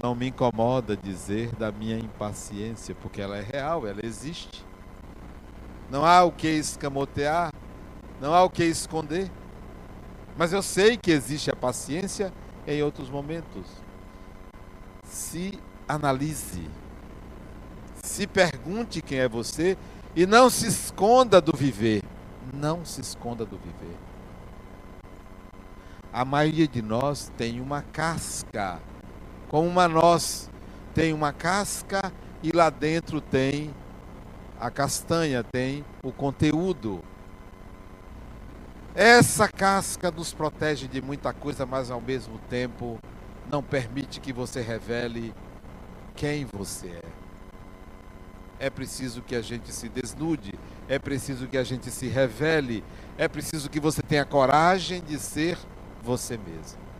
não 0.00 0.14
me 0.14 0.28
incomoda 0.28 0.96
dizer 0.96 1.54
da 1.56 1.72
minha 1.72 1.98
impaciência, 1.98 2.94
porque 2.94 3.20
ela 3.20 3.36
é 3.36 3.42
real, 3.42 3.86
ela 3.86 4.04
existe. 4.04 4.64
Não 5.90 6.04
há 6.04 6.22
o 6.22 6.32
que 6.32 6.48
escamotear, 6.48 7.52
não 8.20 8.32
há 8.32 8.42
o 8.42 8.50
que 8.50 8.64
esconder. 8.64 9.30
Mas 10.36 10.52
eu 10.52 10.62
sei 10.62 10.96
que 10.96 11.10
existe 11.10 11.50
a 11.50 11.56
paciência 11.56 12.32
em 12.66 12.82
outros 12.82 13.10
momentos. 13.10 13.66
Se 15.04 15.58
analise, 15.86 16.70
se 18.02 18.26
pergunte 18.26 19.02
quem 19.02 19.18
é 19.18 19.28
você 19.28 19.76
e 20.16 20.24
não 20.26 20.48
se 20.48 20.66
esconda 20.66 21.40
do 21.40 21.56
viver. 21.56 22.02
Não 22.54 22.84
se 22.84 23.00
esconda 23.00 23.44
do 23.44 23.56
viver. 23.56 23.96
A 26.12 26.24
maioria 26.24 26.68
de 26.68 26.82
nós 26.82 27.30
tem 27.36 27.60
uma 27.60 27.82
casca 27.82 28.80
como 29.52 29.68
uma 29.68 29.86
noz 29.86 30.50
tem 30.94 31.12
uma 31.12 31.30
casca 31.30 32.10
e 32.42 32.50
lá 32.56 32.70
dentro 32.70 33.20
tem 33.20 33.70
a 34.58 34.70
castanha, 34.70 35.44
tem 35.44 35.84
o 36.02 36.10
conteúdo. 36.10 37.04
Essa 38.94 39.46
casca 39.46 40.10
nos 40.10 40.32
protege 40.32 40.88
de 40.88 41.02
muita 41.02 41.34
coisa, 41.34 41.66
mas 41.66 41.90
ao 41.90 42.00
mesmo 42.00 42.38
tempo 42.48 42.98
não 43.50 43.62
permite 43.62 44.20
que 44.20 44.32
você 44.32 44.62
revele 44.62 45.34
quem 46.16 46.46
você 46.50 46.88
é. 46.88 48.66
É 48.66 48.70
preciso 48.70 49.20
que 49.20 49.36
a 49.36 49.42
gente 49.42 49.70
se 49.70 49.86
desnude, 49.86 50.54
é 50.88 50.98
preciso 50.98 51.46
que 51.46 51.58
a 51.58 51.64
gente 51.64 51.90
se 51.90 52.06
revele, 52.06 52.82
é 53.18 53.28
preciso 53.28 53.68
que 53.68 53.80
você 53.80 54.00
tenha 54.00 54.24
coragem 54.24 55.02
de 55.02 55.18
ser 55.18 55.58
você 56.02 56.38
mesmo. 56.38 56.91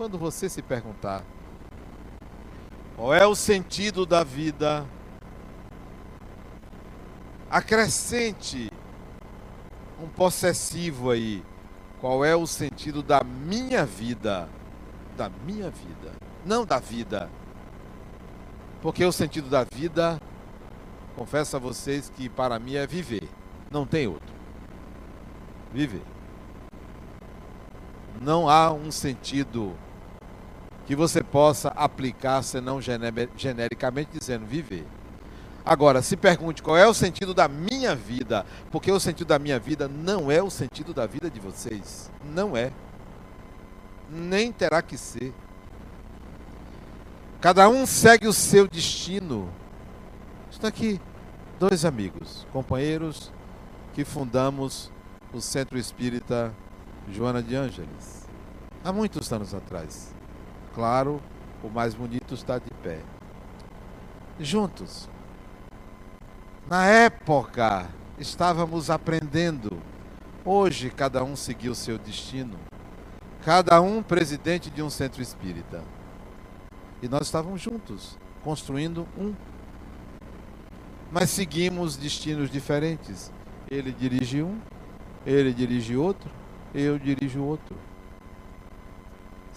Quando 0.00 0.16
você 0.16 0.48
se 0.48 0.62
perguntar 0.62 1.22
qual 2.96 3.12
é 3.12 3.26
o 3.26 3.34
sentido 3.34 4.06
da 4.06 4.24
vida, 4.24 4.86
acrescente 7.50 8.70
um 10.02 10.08
possessivo 10.08 11.10
aí. 11.10 11.44
Qual 12.00 12.24
é 12.24 12.34
o 12.34 12.46
sentido 12.46 13.02
da 13.02 13.22
minha 13.22 13.84
vida? 13.84 14.48
Da 15.18 15.28
minha 15.28 15.68
vida, 15.68 16.12
não 16.46 16.64
da 16.64 16.78
vida. 16.78 17.28
Porque 18.80 19.04
o 19.04 19.12
sentido 19.12 19.50
da 19.50 19.64
vida, 19.64 20.18
confesso 21.14 21.56
a 21.56 21.58
vocês 21.58 22.08
que 22.08 22.26
para 22.26 22.58
mim 22.58 22.76
é 22.76 22.86
viver, 22.86 23.28
não 23.70 23.84
tem 23.84 24.08
outro. 24.08 24.32
Viver. 25.70 26.02
Não 28.18 28.48
há 28.48 28.72
um 28.72 28.90
sentido 28.90 29.76
que 30.90 30.96
você 30.96 31.22
possa 31.22 31.68
aplicar, 31.68 32.42
senão 32.42 32.80
genericamente 33.36 34.10
dizendo 34.18 34.44
viver. 34.44 34.84
Agora, 35.64 36.02
se 36.02 36.16
pergunte 36.16 36.64
qual 36.64 36.76
é 36.76 36.84
o 36.84 36.92
sentido 36.92 37.32
da 37.32 37.46
minha 37.46 37.94
vida, 37.94 38.44
porque 38.72 38.90
o 38.90 38.98
sentido 38.98 39.28
da 39.28 39.38
minha 39.38 39.56
vida 39.56 39.86
não 39.86 40.32
é 40.32 40.42
o 40.42 40.50
sentido 40.50 40.92
da 40.92 41.06
vida 41.06 41.30
de 41.30 41.38
vocês. 41.38 42.10
Não 42.34 42.56
é. 42.56 42.72
Nem 44.10 44.50
terá 44.50 44.82
que 44.82 44.98
ser. 44.98 45.32
Cada 47.40 47.68
um 47.68 47.86
segue 47.86 48.26
o 48.26 48.32
seu 48.32 48.66
destino. 48.66 49.48
Está 50.50 50.66
aqui 50.66 51.00
dois 51.60 51.84
amigos, 51.84 52.44
companheiros 52.52 53.30
que 53.94 54.04
fundamos 54.04 54.90
o 55.32 55.40
Centro 55.40 55.78
Espírita 55.78 56.52
Joana 57.08 57.40
de 57.40 57.54
Ângeles 57.54 58.26
há 58.84 58.92
muitos 58.92 59.32
anos 59.32 59.54
atrás. 59.54 60.18
Claro, 60.80 61.20
o 61.62 61.68
mais 61.68 61.94
bonito 61.94 62.32
está 62.32 62.58
de 62.58 62.70
pé. 62.82 63.00
Juntos. 64.38 65.10
Na 66.70 66.86
época, 66.86 67.86
estávamos 68.18 68.88
aprendendo. 68.88 69.76
Hoje, 70.42 70.88
cada 70.88 71.22
um 71.22 71.36
seguiu 71.36 71.74
seu 71.74 71.98
destino. 71.98 72.58
Cada 73.44 73.78
um 73.82 74.02
presidente 74.02 74.70
de 74.70 74.82
um 74.82 74.88
centro 74.88 75.20
espírita. 75.20 75.84
E 77.02 77.08
nós 77.10 77.26
estávamos 77.26 77.60
juntos, 77.60 78.16
construindo 78.42 79.06
um. 79.18 79.34
Mas 81.12 81.28
seguimos 81.28 81.94
destinos 81.94 82.50
diferentes. 82.50 83.30
Ele 83.70 83.92
dirige 83.92 84.42
um, 84.42 84.58
ele 85.26 85.52
dirige 85.52 85.94
outro, 85.94 86.30
eu 86.72 86.98
dirijo 86.98 87.42
outro 87.42 87.76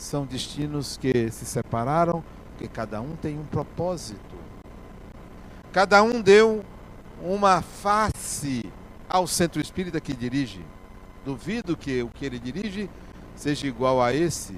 são 0.03 0.25
destinos 0.25 0.97
que 0.97 1.31
se 1.31 1.45
separaram, 1.45 2.23
porque 2.49 2.67
cada 2.67 3.01
um 3.01 3.15
tem 3.15 3.39
um 3.39 3.45
propósito. 3.45 4.35
Cada 5.71 6.03
um 6.03 6.21
deu 6.21 6.63
uma 7.21 7.61
face 7.61 8.65
ao 9.09 9.25
centro 9.25 9.61
espírita 9.61 9.99
que 10.01 10.13
dirige. 10.13 10.61
Duvido 11.25 11.77
que 11.77 12.03
o 12.03 12.09
que 12.09 12.25
ele 12.25 12.37
dirige 12.37 12.89
seja 13.35 13.65
igual 13.65 14.01
a 14.01 14.13
esse 14.13 14.55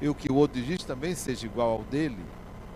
e 0.00 0.08
o 0.08 0.14
que 0.14 0.30
o 0.30 0.34
outro 0.36 0.60
dirige 0.60 0.84
também 0.84 1.14
seja 1.14 1.46
igual 1.46 1.70
ao 1.70 1.82
dele. 1.84 2.24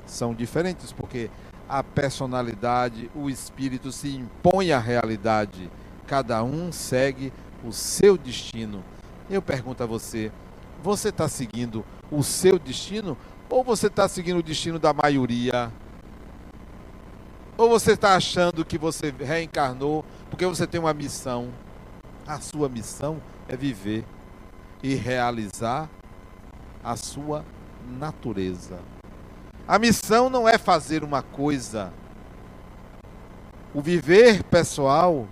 São 0.06 0.34
diferentes 0.34 0.92
porque 0.92 1.30
a 1.68 1.82
personalidade, 1.82 3.10
o 3.14 3.28
espírito 3.28 3.92
se 3.92 4.16
impõe 4.16 4.72
à 4.72 4.78
realidade. 4.78 5.70
Cada 6.06 6.42
um 6.42 6.72
segue 6.72 7.32
o 7.64 7.70
seu 7.70 8.16
destino. 8.16 8.82
Eu 9.30 9.40
pergunto 9.40 9.82
a 9.82 9.86
você: 9.86 10.32
você 10.82 11.10
está 11.10 11.28
seguindo 11.28 11.84
o 12.10 12.22
seu 12.22 12.58
destino 12.58 13.16
ou 13.48 13.62
você 13.62 13.86
está 13.86 14.08
seguindo 14.08 14.38
o 14.38 14.42
destino 14.42 14.78
da 14.78 14.92
maioria? 14.92 15.72
Ou 17.56 17.68
você 17.68 17.92
está 17.92 18.16
achando 18.16 18.64
que 18.64 18.76
você 18.76 19.14
reencarnou 19.16 20.04
porque 20.28 20.44
você 20.44 20.66
tem 20.66 20.80
uma 20.80 20.92
missão? 20.92 21.50
A 22.26 22.40
sua 22.40 22.68
missão 22.68 23.20
é 23.48 23.56
viver 23.56 24.04
e 24.82 24.94
realizar 24.94 25.88
a 26.82 26.96
sua 26.96 27.44
natureza. 27.98 28.78
A 29.68 29.78
missão 29.78 30.28
não 30.28 30.48
é 30.48 30.58
fazer 30.58 31.04
uma 31.04 31.22
coisa. 31.22 31.92
O 33.74 33.80
viver 33.80 34.42
pessoal 34.44 35.28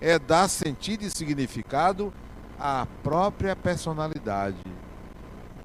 é 0.00 0.18
dar 0.18 0.48
sentido 0.48 1.02
e 1.02 1.10
significado 1.10 2.12
à 2.58 2.86
própria 3.02 3.56
personalidade 3.56 4.73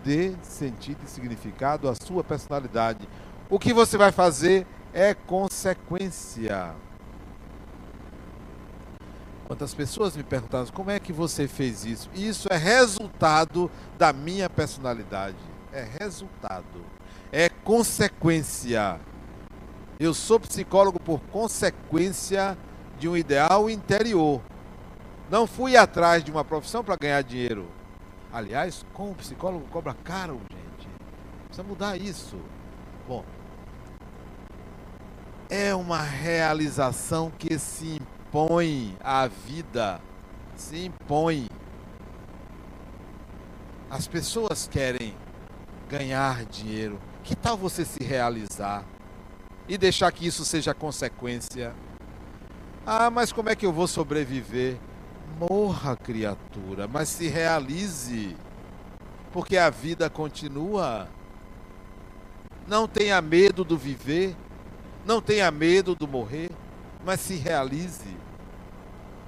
dê 0.03 0.33
sentido 0.41 0.99
e 1.05 1.09
significado 1.09 1.89
à 1.89 1.95
sua 1.95 2.23
personalidade. 2.23 3.07
O 3.49 3.59
que 3.59 3.73
você 3.73 3.97
vai 3.97 4.11
fazer 4.11 4.65
é 4.93 5.13
consequência. 5.13 6.75
Quantas 9.45 9.73
pessoas 9.73 10.15
me 10.15 10.23
perguntaram 10.23 10.67
como 10.67 10.91
é 10.91 10.99
que 10.99 11.11
você 11.11 11.47
fez 11.47 11.83
isso? 11.83 12.09
Isso 12.13 12.47
é 12.51 12.57
resultado 12.57 13.69
da 13.97 14.13
minha 14.13 14.47
personalidade. 14.47 15.37
É 15.73 15.83
resultado. 15.99 16.85
É 17.31 17.49
consequência. 17.49 18.99
Eu 19.99 20.13
sou 20.13 20.39
psicólogo 20.39 20.99
por 20.99 21.19
consequência 21.31 22.57
de 22.99 23.09
um 23.09 23.17
ideal 23.17 23.69
interior. 23.69 24.41
Não 25.31 25.47
fui 25.47 25.75
atrás 25.75 26.23
de 26.23 26.31
uma 26.31 26.45
profissão 26.45 26.83
para 26.83 26.95
ganhar 26.95 27.21
dinheiro. 27.23 27.67
Aliás, 28.31 28.85
como 28.93 29.11
o 29.11 29.15
psicólogo 29.15 29.65
cobra 29.69 29.93
caro, 30.03 30.39
gente. 30.51 30.87
Precisa 31.45 31.67
mudar 31.67 31.97
isso. 31.97 32.37
Bom, 33.07 33.25
é 35.49 35.73
uma 35.73 36.01
realização 36.01 37.31
que 37.31 37.57
se 37.57 37.99
impõe 38.29 38.95
à 39.03 39.25
vida. 39.27 39.99
Se 40.55 40.85
impõe. 40.85 41.47
As 43.89 44.07
pessoas 44.07 44.67
querem 44.67 45.15
ganhar 45.89 46.45
dinheiro. 46.45 46.99
Que 47.23 47.35
tal 47.35 47.57
você 47.57 47.83
se 47.83 48.03
realizar 48.03 48.85
e 49.67 49.77
deixar 49.77 50.11
que 50.11 50.27
isso 50.27 50.45
seja 50.45 50.73
consequência? 50.73 51.73
Ah, 52.85 53.09
mas 53.09 53.31
como 53.33 53.49
é 53.49 53.55
que 53.55 53.65
eu 53.65 53.73
vou 53.73 53.87
sobreviver? 53.87 54.77
Morra, 55.37 55.95
criatura, 55.95 56.87
mas 56.87 57.09
se 57.09 57.27
realize, 57.27 58.35
porque 59.31 59.57
a 59.57 59.69
vida 59.69 60.09
continua. 60.09 61.07
Não 62.67 62.87
tenha 62.87 63.21
medo 63.21 63.63
do 63.63 63.77
viver, 63.77 64.35
não 65.05 65.21
tenha 65.21 65.49
medo 65.51 65.95
do 65.95 66.07
morrer, 66.07 66.51
mas 67.05 67.19
se 67.19 67.35
realize. 67.35 68.17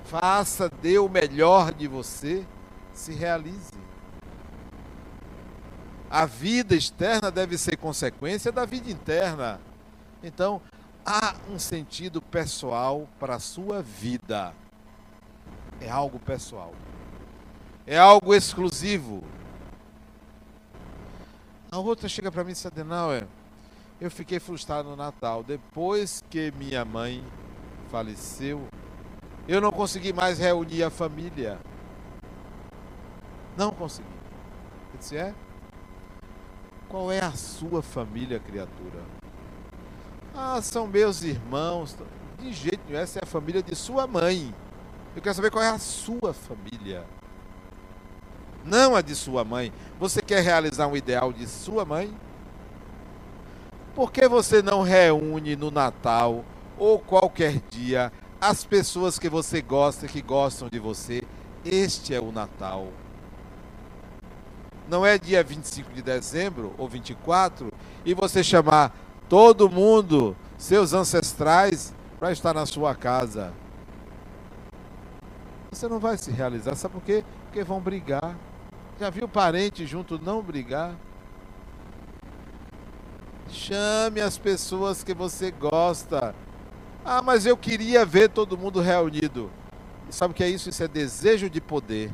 Faça, 0.05 0.69
dê 0.81 0.97
o 0.97 1.07
melhor 1.07 1.73
de 1.73 1.87
você, 1.87 2.45
se 2.93 3.13
realize. 3.13 3.71
A 6.09 6.25
vida 6.25 6.75
externa 6.75 7.31
deve 7.31 7.57
ser 7.57 7.77
consequência 7.77 8.51
da 8.51 8.65
vida 8.65 8.91
interna. 8.91 9.61
Então, 10.21 10.61
há 11.05 11.35
um 11.49 11.57
sentido 11.57 12.21
pessoal 12.21 13.07
para 13.17 13.35
a 13.35 13.39
sua 13.39 13.81
vida. 13.81 14.53
É 15.81 15.89
algo 15.89 16.19
pessoal. 16.19 16.73
É 17.87 17.97
algo 17.97 18.33
exclusivo. 18.35 19.23
A 21.71 21.79
outra 21.79 22.07
chega 22.07 22.31
para 22.31 22.43
mim 22.43 22.51
e 22.51 22.53
diz, 22.53 22.65
Adenauer, 22.65 23.25
eu 23.99 24.11
fiquei 24.11 24.39
frustrado 24.39 24.89
no 24.89 24.95
Natal. 24.95 25.43
Depois 25.43 26.23
que 26.29 26.51
minha 26.51 26.85
mãe 26.85 27.23
faleceu, 27.89 28.67
eu 29.47 29.59
não 29.59 29.71
consegui 29.71 30.13
mais 30.13 30.37
reunir 30.37 30.83
a 30.83 30.89
família. 30.89 31.59
Não 33.57 33.71
consegui. 33.71 34.07
Eu 34.93 34.99
disse, 34.99 35.17
é? 35.17 35.33
Qual 36.87 37.11
é 37.11 37.19
a 37.19 37.31
sua 37.31 37.81
família, 37.81 38.39
criatura? 38.39 39.01
Ah, 40.35 40.61
são 40.61 40.87
meus 40.87 41.23
irmãos. 41.23 41.97
De 42.37 42.53
jeito 42.53 42.81
nenhum, 42.87 42.99
essa 43.01 43.19
é 43.19 43.23
a 43.23 43.25
família 43.25 43.63
de 43.63 43.75
sua 43.75 44.05
mãe. 44.05 44.53
Eu 45.15 45.21
quero 45.21 45.35
saber 45.35 45.51
qual 45.51 45.63
é 45.63 45.69
a 45.69 45.79
sua 45.79 46.33
família. 46.33 47.05
Não 48.63 48.95
a 48.95 49.01
de 49.01 49.15
sua 49.15 49.43
mãe. 49.43 49.73
Você 49.99 50.21
quer 50.21 50.43
realizar 50.43 50.87
um 50.87 50.95
ideal 50.95 51.33
de 51.33 51.47
sua 51.47 51.83
mãe? 51.83 52.15
Por 53.93 54.11
que 54.11 54.27
você 54.27 54.61
não 54.61 54.81
reúne 54.81 55.55
no 55.55 55.69
Natal 55.69 56.45
ou 56.77 56.99
qualquer 56.99 57.61
dia 57.69 58.11
as 58.39 58.63
pessoas 58.63 59.19
que 59.19 59.29
você 59.29 59.61
gosta, 59.61 60.07
que 60.07 60.21
gostam 60.21 60.69
de 60.69 60.79
você? 60.79 61.21
Este 61.65 62.15
é 62.15 62.19
o 62.19 62.31
Natal 62.31 62.87
não 64.91 65.05
é 65.05 65.17
dia 65.17 65.41
25 65.41 65.93
de 65.93 66.01
dezembro 66.01 66.73
ou 66.77 66.85
24 66.85 67.71
e 68.03 68.13
você 68.13 68.43
chamar 68.43 68.93
todo 69.29 69.69
mundo, 69.69 70.35
seus 70.57 70.91
ancestrais, 70.91 71.93
para 72.19 72.33
estar 72.33 72.53
na 72.53 72.65
sua 72.65 72.93
casa. 72.93 73.53
Você 75.71 75.87
não 75.87 75.99
vai 75.99 76.17
se 76.17 76.31
realizar, 76.31 76.75
sabe 76.75 76.93
por 76.93 77.03
quê? 77.03 77.23
Porque 77.45 77.63
vão 77.63 77.79
brigar. 77.79 78.37
Já 78.99 79.09
viu 79.09 79.27
parente 79.27 79.85
junto 79.85 80.21
não 80.21 80.41
brigar? 80.41 80.95
Chame 83.49 84.21
as 84.21 84.37
pessoas 84.37 85.03
que 85.03 85.13
você 85.13 85.49
gosta. 85.49 86.35
Ah, 87.03 87.21
mas 87.21 87.45
eu 87.45 87.57
queria 87.57 88.05
ver 88.05 88.29
todo 88.29 88.57
mundo 88.57 88.79
reunido. 88.81 89.49
Sabe 90.09 90.33
o 90.33 90.35
que 90.35 90.43
é 90.43 90.49
isso? 90.49 90.69
Isso 90.69 90.83
é 90.83 90.87
desejo 90.87 91.49
de 91.49 91.59
poder. 91.59 92.13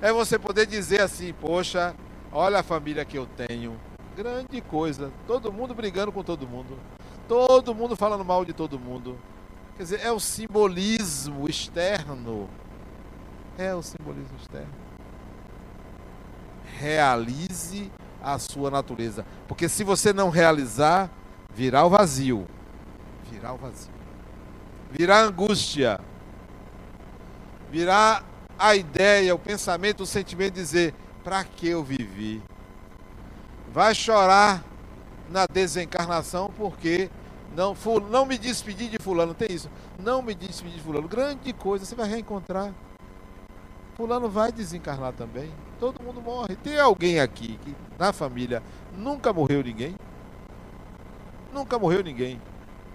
É 0.00 0.12
você 0.12 0.38
poder 0.38 0.66
dizer 0.66 1.00
assim, 1.00 1.32
poxa, 1.32 1.94
Olha 2.30 2.58
a 2.58 2.62
família 2.62 3.04
que 3.04 3.16
eu 3.16 3.26
tenho. 3.26 3.80
Grande 4.14 4.60
coisa. 4.60 5.10
Todo 5.26 5.52
mundo 5.52 5.74
brigando 5.74 6.12
com 6.12 6.22
todo 6.22 6.46
mundo. 6.46 6.78
Todo 7.26 7.74
mundo 7.74 7.96
falando 7.96 8.24
mal 8.24 8.44
de 8.44 8.52
todo 8.52 8.78
mundo. 8.78 9.18
Quer 9.76 9.82
dizer, 9.84 10.00
é 10.02 10.12
o 10.12 10.20
simbolismo 10.20 11.48
externo. 11.48 12.48
É 13.58 13.74
o 13.74 13.82
simbolismo 13.82 14.36
externo. 14.38 14.72
Realize 16.78 17.90
a 18.22 18.38
sua 18.38 18.70
natureza. 18.70 19.26
Porque 19.48 19.68
se 19.68 19.82
você 19.82 20.12
não 20.12 20.30
realizar, 20.30 21.10
virá 21.52 21.84
o 21.84 21.90
vazio. 21.90 22.46
Virá 23.28 23.52
o 23.52 23.56
vazio. 23.56 23.92
Virá 24.92 25.18
angústia. 25.22 25.98
Virá 27.68 28.22
a 28.56 28.76
ideia, 28.76 29.34
o 29.34 29.38
pensamento, 29.38 30.04
o 30.04 30.06
sentimento 30.06 30.54
de 30.54 30.60
dizer: 30.60 30.94
para 31.24 31.42
que 31.42 31.66
eu 31.66 31.82
vivi? 31.82 32.40
Vai 33.72 33.92
chorar 33.92 34.62
na 35.28 35.46
desencarnação 35.46 36.48
porque 36.56 37.10
não, 37.56 37.76
não 38.08 38.24
me 38.24 38.38
despedi 38.38 38.88
de 38.88 38.98
fulano, 38.98 39.34
tem 39.34 39.48
isso. 39.50 39.68
Não 39.98 40.22
me 40.22 40.32
despedi 40.32 40.76
de 40.76 40.82
fulano. 40.82 41.08
Grande 41.08 41.52
coisa, 41.52 41.84
você 41.84 41.96
vai 41.96 42.08
reencontrar. 42.08 42.72
Fulano 43.98 44.28
vai 44.28 44.52
desencarnar 44.52 45.12
também. 45.12 45.52
Todo 45.80 46.00
mundo 46.00 46.22
morre. 46.22 46.54
Tem 46.54 46.78
alguém 46.78 47.18
aqui 47.18 47.58
que 47.64 47.74
na 47.98 48.12
família 48.12 48.62
nunca 48.96 49.32
morreu 49.32 49.60
ninguém? 49.60 49.96
Nunca 51.52 51.80
morreu 51.80 52.04
ninguém 52.04 52.40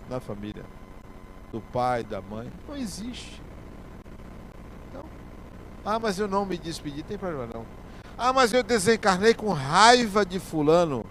na 0.09 0.21
família. 0.21 0.63
Do 1.51 1.59
pai, 1.59 2.05
da 2.05 2.21
mãe. 2.21 2.49
Não 2.65 2.77
existe. 2.77 3.41
Então, 4.89 5.03
ah, 5.83 5.99
mas 5.99 6.17
eu 6.19 6.27
não 6.29 6.45
me 6.45 6.57
despedi. 6.57 7.03
Tem 7.03 7.17
problema 7.17 7.49
não. 7.53 7.65
Ah, 8.17 8.31
mas 8.31 8.53
eu 8.53 8.63
desencarnei 8.63 9.33
com 9.33 9.51
raiva 9.51 10.25
de 10.25 10.39
fulano. 10.39 11.05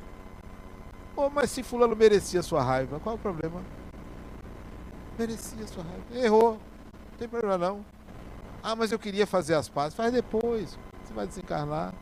Pô, 1.14 1.28
mas 1.28 1.50
se 1.50 1.62
fulano 1.62 1.94
merecia 1.94 2.42
sua 2.42 2.62
raiva, 2.62 2.98
qual 2.98 3.16
é 3.16 3.18
o 3.18 3.20
problema? 3.20 3.60
Merecia 5.18 5.66
sua 5.66 5.84
raiva. 5.84 6.26
Errou. 6.26 6.52
Não 6.52 7.18
tem 7.18 7.28
problema 7.28 7.58
não. 7.58 7.91
Ah, 8.62 8.76
mas 8.76 8.92
eu 8.92 8.98
queria 8.98 9.26
fazer 9.26 9.54
as 9.54 9.68
pazes. 9.68 9.96
Faz 9.96 10.12
depois. 10.12 10.78
Você 11.02 11.12
vai 11.12 11.26
desencarnar. 11.26 11.92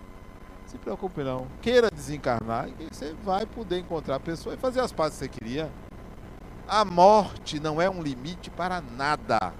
Se 0.66 0.76
preocupe 0.76 1.22
não. 1.22 1.46
Queira 1.62 1.90
desencarnar 1.90 2.68
e 2.78 2.86
você 2.92 3.14
vai 3.24 3.46
poder 3.46 3.78
encontrar 3.78 4.16
a 4.16 4.20
pessoa 4.20 4.54
e 4.54 4.58
fazer 4.58 4.80
as 4.80 4.92
pazes 4.92 5.18
que 5.18 5.24
você 5.24 5.28
queria. 5.28 5.72
A 6.68 6.84
morte 6.84 7.58
não 7.58 7.80
é 7.80 7.88
um 7.90 8.02
limite 8.02 8.50
para 8.50 8.80
nada. 8.80 9.52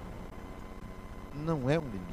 Não 1.33 1.69
é 1.69 1.77
um 1.77 1.83
limite. 1.83 2.11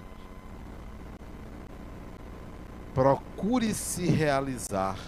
Procure 2.94 3.72
se 3.74 4.06
realizar. 4.06 4.98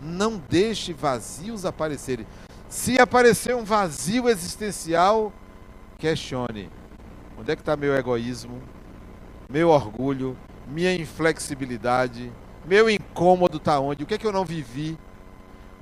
Não 0.00 0.38
deixe 0.38 0.92
vazios 0.92 1.66
aparecerem. 1.66 2.26
Se 2.68 2.98
aparecer 2.98 3.54
um 3.54 3.64
vazio 3.64 4.28
existencial, 4.28 5.32
questione: 5.98 6.70
onde 7.38 7.50
é 7.50 7.56
que 7.56 7.60
está 7.62 7.76
meu 7.76 7.94
egoísmo, 7.94 8.62
meu 9.48 9.70
orgulho, 9.70 10.36
minha 10.66 10.94
inflexibilidade, 10.94 12.30
meu 12.66 12.90
incômodo 12.90 13.56
está 13.56 13.80
onde? 13.80 14.04
O 14.04 14.06
que 14.06 14.14
é 14.14 14.18
que 14.18 14.26
eu 14.26 14.32
não 14.32 14.44
vivi? 14.44 14.98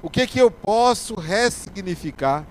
O 0.00 0.08
que 0.08 0.20
é 0.20 0.26
que 0.26 0.38
eu 0.38 0.50
posso 0.50 1.16
ressignificar? 1.16 2.46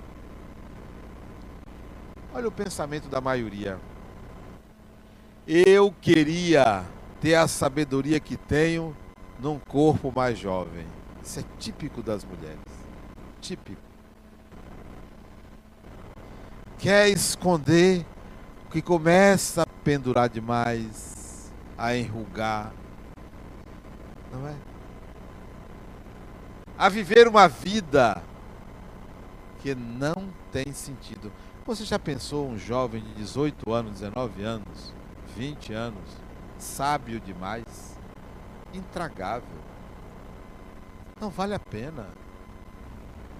Olha 2.33 2.49
o 2.49 2.51
pensamento 2.51 3.07
da 3.07 3.21
maioria. 3.21 3.79
Eu 5.47 5.93
queria 6.01 6.83
ter 7.21 7.35
a 7.35 7.47
sabedoria 7.47 8.19
que 8.19 8.35
tenho 8.35 8.95
num 9.39 9.57
corpo 9.57 10.11
mais 10.13 10.37
jovem. 10.37 10.85
Isso 11.23 11.39
é 11.39 11.43
típico 11.57 12.03
das 12.03 12.25
mulheres. 12.25 12.59
Típico. 13.39 13.81
Quer 16.77 17.07
esconder 17.07 18.05
o 18.67 18.71
que 18.71 18.81
começa 18.81 19.64
pendurar 19.85 20.27
demais, 20.27 21.53
a 21.77 21.95
enrugar. 21.95 22.73
Não 24.33 24.47
é? 24.47 24.55
A 26.75 26.89
viver 26.89 27.27
uma 27.27 27.47
vida 27.47 28.21
que 29.61 29.75
não 29.75 30.33
tem 30.51 30.73
sentido. 30.73 31.31
Você 31.67 31.85
já 31.85 31.99
pensou 31.99 32.49
um 32.49 32.57
jovem 32.57 33.01
de 33.01 33.13
18 33.13 33.71
anos, 33.71 33.99
19 33.99 34.43
anos, 34.43 34.93
20 35.37 35.73
anos, 35.73 36.03
sábio 36.57 37.19
demais, 37.19 37.97
intragável. 38.73 39.47
Não 41.21 41.29
vale 41.29 41.53
a 41.53 41.59
pena. 41.59 42.07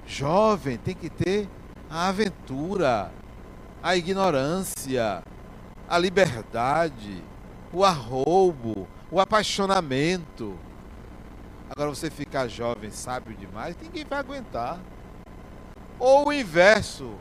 Jovem 0.05 0.77
tem 0.77 0.93
que 0.93 1.09
ter 1.09 1.49
a 1.89 2.07
aventura, 2.07 3.11
a 3.81 3.95
ignorância, 3.95 5.23
a 5.87 5.97
liberdade, 5.97 7.23
o 7.71 7.83
arroubo, 7.83 8.87
o 9.11 9.19
apaixonamento. 9.19 10.57
Agora 11.69 11.89
você 11.89 12.09
ficar 12.09 12.47
jovem, 12.47 12.91
sábio 12.91 13.35
demais, 13.35 13.75
ninguém 13.81 14.05
vai 14.05 14.19
aguentar. 14.19 14.79
Ou 15.99 16.27
o 16.27 16.33
inverso, 16.33 17.15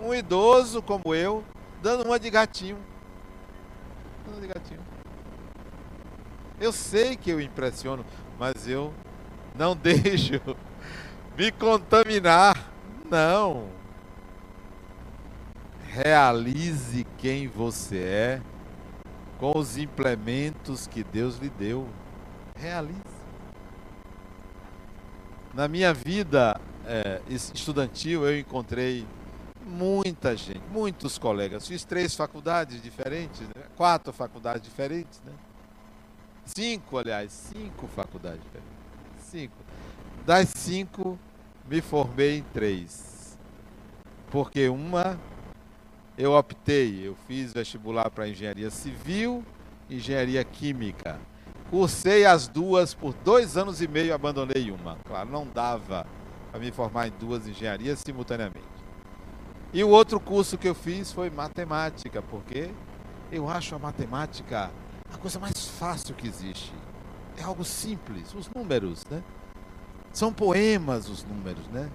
um 0.00 0.14
idoso 0.14 0.82
como 0.82 1.14
eu, 1.14 1.44
dando 1.82 2.04
uma 2.04 2.18
de 2.18 2.30
gatinho. 2.30 2.78
Dando 4.24 4.36
uma 4.36 4.40
de 4.40 4.48
gatinho. 4.48 4.80
Eu 6.60 6.72
sei 6.72 7.16
que 7.16 7.30
eu 7.30 7.40
impressiono, 7.40 8.04
mas 8.38 8.68
eu 8.68 8.92
não 9.54 9.74
deixo 9.76 10.40
me 11.36 11.50
contaminar. 11.52 12.72
Não. 13.10 13.68
Realize 15.94 17.06
quem 17.18 17.46
você 17.46 17.98
é 17.98 18.42
com 19.38 19.56
os 19.56 19.78
implementos 19.78 20.88
que 20.88 21.04
Deus 21.04 21.36
lhe 21.36 21.48
deu. 21.48 21.88
Realize. 22.56 22.98
Na 25.54 25.68
minha 25.68 25.94
vida 25.94 26.60
é, 26.84 27.22
estudantil, 27.28 28.26
eu 28.26 28.36
encontrei 28.36 29.06
muita 29.64 30.36
gente, 30.36 30.60
muitos 30.68 31.16
colegas. 31.16 31.68
Fiz 31.68 31.84
três 31.84 32.12
faculdades 32.16 32.82
diferentes, 32.82 33.42
né? 33.42 33.62
quatro 33.76 34.12
faculdades 34.12 34.62
diferentes, 34.62 35.22
né? 35.24 35.32
Cinco, 36.44 36.98
aliás, 36.98 37.30
cinco 37.30 37.86
faculdades 37.86 38.42
diferentes. 38.42 38.72
Cinco. 39.30 39.54
Das 40.26 40.48
cinco, 40.48 41.16
me 41.68 41.80
formei 41.80 42.38
em 42.38 42.42
três. 42.52 43.38
Porque 44.28 44.68
uma 44.68 45.16
eu 46.16 46.32
optei, 46.32 47.06
eu 47.06 47.16
fiz 47.26 47.52
vestibular 47.52 48.08
para 48.10 48.28
engenharia 48.28 48.70
civil, 48.70 49.44
engenharia 49.90 50.44
química. 50.44 51.18
Cursei 51.70 52.24
as 52.24 52.46
duas 52.46 52.94
por 52.94 53.12
dois 53.24 53.56
anos 53.56 53.82
e 53.82 53.88
meio, 53.88 54.14
abandonei 54.14 54.70
uma. 54.70 54.96
Claro, 55.04 55.30
não 55.30 55.46
dava 55.46 56.06
para 56.50 56.60
me 56.60 56.70
formar 56.70 57.08
em 57.08 57.12
duas 57.18 57.48
engenharias 57.48 57.98
simultaneamente. 57.98 58.62
E 59.72 59.82
o 59.82 59.88
outro 59.88 60.20
curso 60.20 60.56
que 60.56 60.68
eu 60.68 60.74
fiz 60.74 61.10
foi 61.10 61.30
matemática, 61.30 62.22
porque 62.22 62.70
eu 63.32 63.48
acho 63.48 63.74
a 63.74 63.78
matemática 63.78 64.70
a 65.12 65.16
coisa 65.16 65.40
mais 65.40 65.66
fácil 65.66 66.14
que 66.14 66.28
existe. 66.28 66.72
É 67.36 67.42
algo 67.42 67.64
simples, 67.64 68.32
os 68.34 68.48
números, 68.50 69.04
né? 69.10 69.22
São 70.12 70.32
poemas 70.32 71.08
os 71.08 71.24
números, 71.24 71.66
né? 71.68 71.90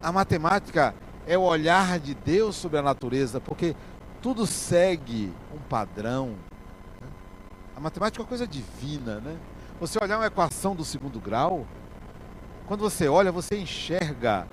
A 0.00 0.12
matemática 0.12 0.94
é 1.26 1.36
o 1.36 1.42
olhar 1.42 1.98
de 1.98 2.14
Deus 2.14 2.56
sobre 2.56 2.78
a 2.78 2.82
natureza, 2.82 3.40
porque 3.40 3.74
tudo 4.20 4.46
segue 4.46 5.32
um 5.54 5.58
padrão. 5.58 6.36
Né? 7.00 7.08
A 7.76 7.80
matemática 7.80 8.20
é 8.20 8.22
uma 8.22 8.28
coisa 8.28 8.46
divina, 8.46 9.20
né? 9.20 9.36
Você 9.80 9.98
olhar 10.02 10.18
uma 10.18 10.26
equação 10.26 10.74
do 10.74 10.84
segundo 10.84 11.18
grau, 11.18 11.66
quando 12.66 12.80
você 12.80 13.08
olha, 13.08 13.32
você 13.32 13.58
enxerga 13.58 14.46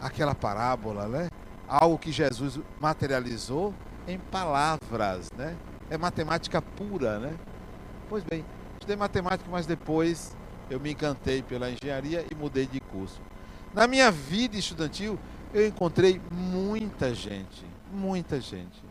aquela 0.00 0.34
parábola, 0.34 1.06
né? 1.06 1.28
Algo 1.68 1.96
que 1.96 2.10
Jesus 2.10 2.58
materializou 2.80 3.72
em 4.08 4.18
palavras, 4.18 5.30
né? 5.36 5.56
É 5.88 5.96
matemática 5.96 6.60
pura, 6.60 7.18
né? 7.18 7.34
Pois 8.08 8.24
bem, 8.24 8.44
estudei 8.74 8.96
matemática, 8.96 9.48
mas 9.50 9.66
depois 9.66 10.36
eu 10.68 10.80
me 10.80 10.90
encantei 10.90 11.42
pela 11.42 11.70
engenharia 11.70 12.24
e 12.30 12.34
mudei 12.34 12.66
de 12.66 12.80
curso. 12.80 13.20
Na 13.72 13.86
minha 13.86 14.10
vida 14.10 14.56
estudantil, 14.56 15.18
eu 15.52 15.66
encontrei 15.66 16.20
muita 16.30 17.14
gente, 17.14 17.64
muita 17.92 18.40
gente, 18.40 18.82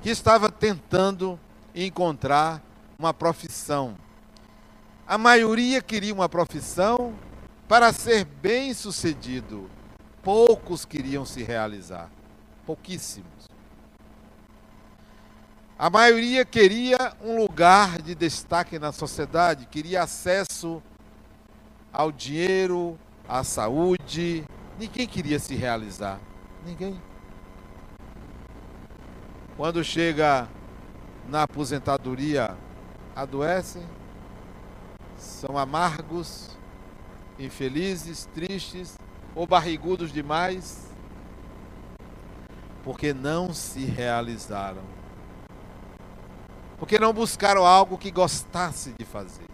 que 0.00 0.10
estava 0.10 0.50
tentando 0.50 1.38
encontrar 1.74 2.62
uma 2.98 3.12
profissão 3.12 3.96
a 5.08 5.16
maioria 5.16 5.80
queria 5.80 6.12
uma 6.12 6.28
profissão 6.28 7.14
para 7.66 7.94
ser 7.94 8.26
bem 8.26 8.74
sucedido. 8.74 9.70
Poucos 10.22 10.84
queriam 10.84 11.24
se 11.24 11.42
realizar. 11.42 12.10
Pouquíssimos. 12.66 13.48
A 15.78 15.88
maioria 15.88 16.44
queria 16.44 17.14
um 17.22 17.38
lugar 17.38 18.02
de 18.02 18.14
destaque 18.14 18.78
na 18.78 18.92
sociedade, 18.92 19.64
queria 19.64 20.02
acesso 20.02 20.82
ao 21.90 22.12
dinheiro, 22.12 22.98
à 23.26 23.42
saúde. 23.42 24.44
Ninguém 24.78 25.08
queria 25.08 25.40
se 25.40 25.56
realizar. 25.56 26.20
Ninguém. 26.64 27.00
Quando 29.56 29.82
chega 29.82 30.48
na 31.28 31.42
aposentadoria, 31.42 32.56
adoece, 33.16 33.82
são 35.16 35.58
amargos, 35.58 36.56
infelizes, 37.40 38.26
tristes 38.26 38.96
ou 39.34 39.48
barrigudos 39.48 40.12
demais, 40.12 40.86
porque 42.84 43.12
não 43.12 43.52
se 43.52 43.84
realizaram. 43.84 44.82
Porque 46.78 47.00
não 47.00 47.12
buscaram 47.12 47.66
algo 47.66 47.98
que 47.98 48.12
gostasse 48.12 48.94
de 48.96 49.04
fazer. 49.04 49.48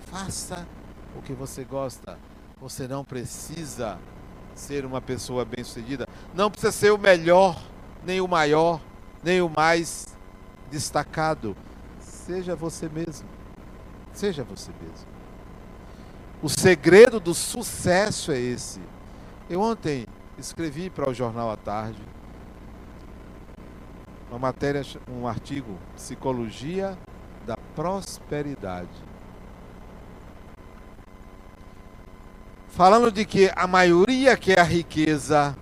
Faça 0.00 0.68
o 1.16 1.22
que 1.22 1.32
você 1.32 1.64
gosta. 1.64 2.18
Você 2.60 2.86
não 2.86 3.02
precisa 3.02 3.98
ser 4.56 4.84
uma 4.84 5.00
pessoa 5.00 5.44
bem-sucedida. 5.44 6.08
Não 6.34 6.50
precisa 6.50 6.72
ser 6.72 6.92
o 6.92 6.98
melhor, 6.98 7.62
nem 8.04 8.20
o 8.20 8.26
maior, 8.26 8.80
nem 9.22 9.40
o 9.40 9.48
mais 9.48 10.16
destacado. 10.70 11.56
Seja 12.00 12.56
você 12.56 12.88
mesmo. 12.88 13.28
Seja 14.12 14.42
você 14.42 14.72
mesmo. 14.80 15.06
O 16.42 16.48
segredo 16.48 17.20
do 17.20 17.34
sucesso 17.34 18.32
é 18.32 18.38
esse. 18.38 18.80
Eu 19.48 19.60
ontem 19.60 20.06
escrevi 20.38 20.90
para 20.90 21.08
o 21.08 21.14
Jornal 21.14 21.50
à 21.50 21.56
Tarde 21.56 22.02
uma 24.28 24.38
matéria, 24.38 24.82
um 25.08 25.26
artigo, 25.26 25.78
Psicologia 25.94 26.98
da 27.46 27.56
Prosperidade. 27.74 29.05
Falando 32.76 33.10
de 33.10 33.24
que 33.24 33.50
a 33.56 33.66
maioria 33.66 34.36
quer 34.36 34.60
a 34.60 34.62
riqueza, 34.62 35.56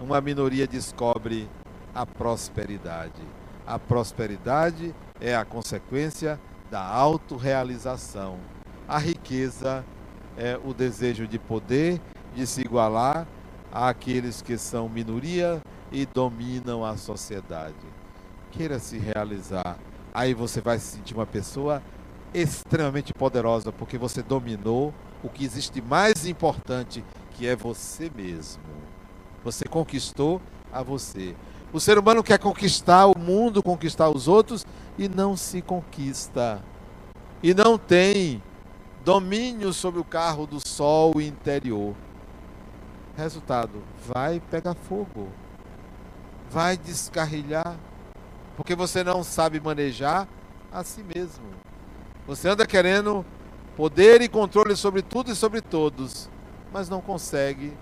uma 0.00 0.20
minoria 0.20 0.66
descobre 0.66 1.48
a 1.94 2.04
prosperidade. 2.04 3.22
A 3.64 3.78
prosperidade 3.78 4.92
é 5.20 5.36
a 5.36 5.44
consequência 5.44 6.40
da 6.68 6.84
autorrealização. 6.84 8.40
A 8.88 8.98
riqueza 8.98 9.84
é 10.36 10.58
o 10.64 10.74
desejo 10.74 11.28
de 11.28 11.38
poder, 11.38 12.00
de 12.34 12.44
se 12.48 12.62
igualar 12.62 13.28
àqueles 13.72 14.42
que 14.42 14.58
são 14.58 14.88
minoria 14.88 15.62
e 15.92 16.04
dominam 16.04 16.84
a 16.84 16.96
sociedade. 16.96 17.86
Queira 18.50 18.80
se 18.80 18.98
realizar. 18.98 19.78
Aí 20.12 20.34
você 20.34 20.60
vai 20.60 20.80
se 20.80 20.96
sentir 20.96 21.14
uma 21.14 21.26
pessoa 21.26 21.80
extremamente 22.34 23.14
poderosa, 23.14 23.70
porque 23.70 23.96
você 23.96 24.20
dominou 24.20 24.92
o 25.24 25.28
que 25.30 25.44
existe 25.44 25.80
mais 25.80 26.26
importante, 26.26 27.02
que 27.32 27.48
é 27.48 27.56
você 27.56 28.10
mesmo. 28.14 28.62
Você 29.42 29.64
conquistou 29.64 30.40
a 30.70 30.82
você. 30.82 31.34
O 31.72 31.80
ser 31.80 31.98
humano 31.98 32.22
quer 32.22 32.38
conquistar 32.38 33.06
o 33.06 33.18
mundo, 33.18 33.62
conquistar 33.62 34.10
os 34.10 34.28
outros 34.28 34.66
e 34.98 35.08
não 35.08 35.36
se 35.36 35.62
conquista. 35.62 36.62
E 37.42 37.54
não 37.54 37.78
tem 37.78 38.42
domínio 39.04 39.72
sobre 39.72 39.98
o 39.98 40.04
carro 40.04 40.46
do 40.46 40.66
sol 40.66 41.20
interior. 41.20 41.94
Resultado: 43.16 43.82
vai 44.06 44.40
pegar 44.50 44.74
fogo. 44.74 45.28
Vai 46.50 46.76
descarrilhar. 46.76 47.76
Porque 48.56 48.74
você 48.74 49.02
não 49.02 49.24
sabe 49.24 49.58
manejar 49.58 50.28
a 50.70 50.84
si 50.84 51.02
mesmo. 51.02 51.44
Você 52.26 52.48
anda 52.48 52.64
querendo 52.66 53.24
poder 53.76 54.22
e 54.22 54.28
controle 54.28 54.76
sobre 54.76 55.02
tudo 55.02 55.30
e 55.30 55.34
sobre 55.34 55.60
todos, 55.60 56.28
mas 56.72 56.88
não 56.88 57.00
consegue 57.00 57.72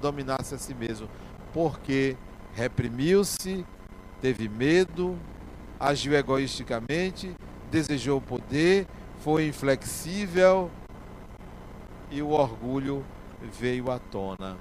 dominar-se 0.00 0.54
a 0.54 0.58
si 0.58 0.74
mesmo. 0.74 1.08
Porque 1.52 2.16
reprimiu-se, 2.54 3.64
teve 4.20 4.48
medo, 4.48 5.18
agiu 5.78 6.14
egoisticamente, 6.14 7.34
desejou 7.70 8.18
o 8.18 8.22
poder, 8.22 8.86
foi 9.20 9.46
inflexível 9.46 10.70
e 12.10 12.22
o 12.22 12.30
orgulho 12.30 13.04
veio 13.58 13.90
à 13.90 13.98
tona. 13.98 14.56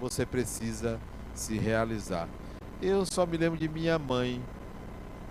Você 0.00 0.24
precisa 0.24 1.00
se 1.34 1.58
realizar. 1.58 2.28
Eu 2.80 3.04
só 3.04 3.26
me 3.26 3.36
lembro 3.36 3.58
de 3.58 3.68
minha 3.68 3.98
mãe, 3.98 4.42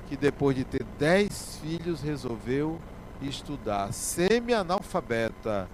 que 0.08 0.16
depois 0.16 0.56
de 0.56 0.64
ter 0.64 0.84
dez 0.98 1.60
filhos 1.62 2.02
resolveu 2.02 2.80
estudar, 3.22 3.92
semi-analfabeta. 3.94 5.70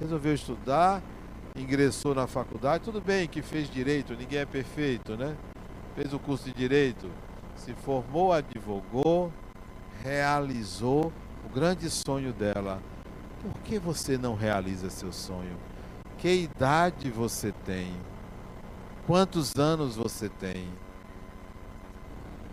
Resolveu 0.00 0.34
estudar, 0.34 1.02
ingressou 1.56 2.14
na 2.14 2.26
faculdade, 2.26 2.84
tudo 2.84 3.00
bem 3.00 3.28
que 3.28 3.40
fez 3.40 3.70
direito, 3.70 4.14
ninguém 4.14 4.40
é 4.40 4.46
perfeito, 4.46 5.16
né? 5.16 5.36
Fez 5.94 6.12
o 6.12 6.18
curso 6.18 6.44
de 6.44 6.52
direito, 6.52 7.08
se 7.56 7.72
formou, 7.74 8.32
advogou, 8.32 9.32
realizou 10.02 11.12
o 11.44 11.48
grande 11.54 11.88
sonho 11.88 12.32
dela. 12.32 12.82
Por 13.40 13.60
que 13.62 13.78
você 13.78 14.18
não 14.18 14.34
realiza 14.34 14.90
seu 14.90 15.12
sonho? 15.12 15.56
Que 16.18 16.34
idade 16.34 17.10
você 17.10 17.52
tem? 17.64 17.92
Quantos 19.06 19.54
anos 19.56 19.96
você 19.96 20.28
tem? 20.28 20.66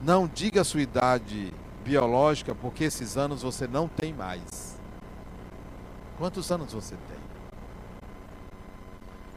Não 0.04 0.28
diga 0.28 0.62
a 0.62 0.66
sua 0.66 0.82
idade 0.82 1.54
biológica, 1.84 2.56
porque 2.56 2.86
esses 2.86 3.18
anos 3.18 3.42
você 3.42 3.68
não 3.68 3.88
tem 3.88 4.14
mais. 4.14 4.80
Quantos 6.18 6.52
anos 6.52 6.72
você 6.72 6.96
tem? 6.96 7.18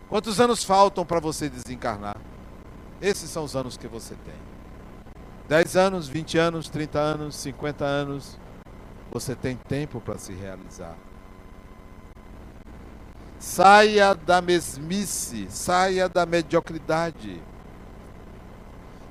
Quantos 0.08 0.38
anos 0.38 0.62
faltam 0.62 1.04
para 1.04 1.18
você 1.18 1.48
desencarnar? 1.48 2.16
Esses 3.00 3.28
são 3.30 3.44
os 3.44 3.56
anos 3.56 3.76
que 3.76 3.88
você 3.88 4.14
tem. 4.24 4.54
10 5.48 5.76
anos, 5.76 6.08
20 6.08 6.38
anos, 6.38 6.68
30 6.68 6.98
anos, 6.98 7.36
50 7.36 7.84
anos. 7.84 8.38
Você 9.12 9.34
tem 9.34 9.56
tempo 9.56 10.00
para 10.00 10.16
se 10.18 10.32
realizar. 10.32 10.96
Saia 13.38 14.14
da 14.14 14.40
mesmice, 14.40 15.46
saia 15.50 16.08
da 16.08 16.24
mediocridade. 16.24 17.42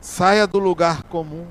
Saia 0.01 0.47
do 0.47 0.57
lugar 0.57 1.03
comum. 1.03 1.47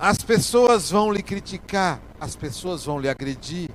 As 0.00 0.18
pessoas 0.18 0.92
vão 0.92 1.10
lhe 1.10 1.24
criticar, 1.24 2.00
as 2.20 2.36
pessoas 2.36 2.84
vão 2.84 3.00
lhe 3.00 3.08
agredir, 3.08 3.68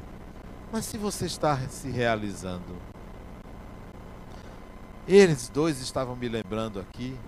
mas 0.72 0.86
se 0.86 0.98
você 0.98 1.26
está 1.26 1.58
se 1.68 1.90
realizando. 1.90 2.78
Eles 5.06 5.50
dois 5.50 5.82
estavam 5.82 6.16
me 6.16 6.30
lembrando 6.30 6.80
aqui 6.80 7.20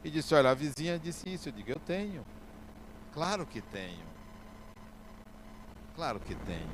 e 0.03 0.09
disse: 0.09 0.33
Olha, 0.33 0.49
a 0.49 0.53
vizinha 0.53 0.97
disse 0.97 1.31
isso. 1.31 1.49
Eu 1.49 1.53
digo: 1.53 1.71
Eu 1.71 1.79
tenho. 1.79 2.25
Claro 3.13 3.45
que 3.45 3.61
tenho. 3.61 4.14
Claro 5.95 6.19
que 6.19 6.35
tenho. 6.35 6.69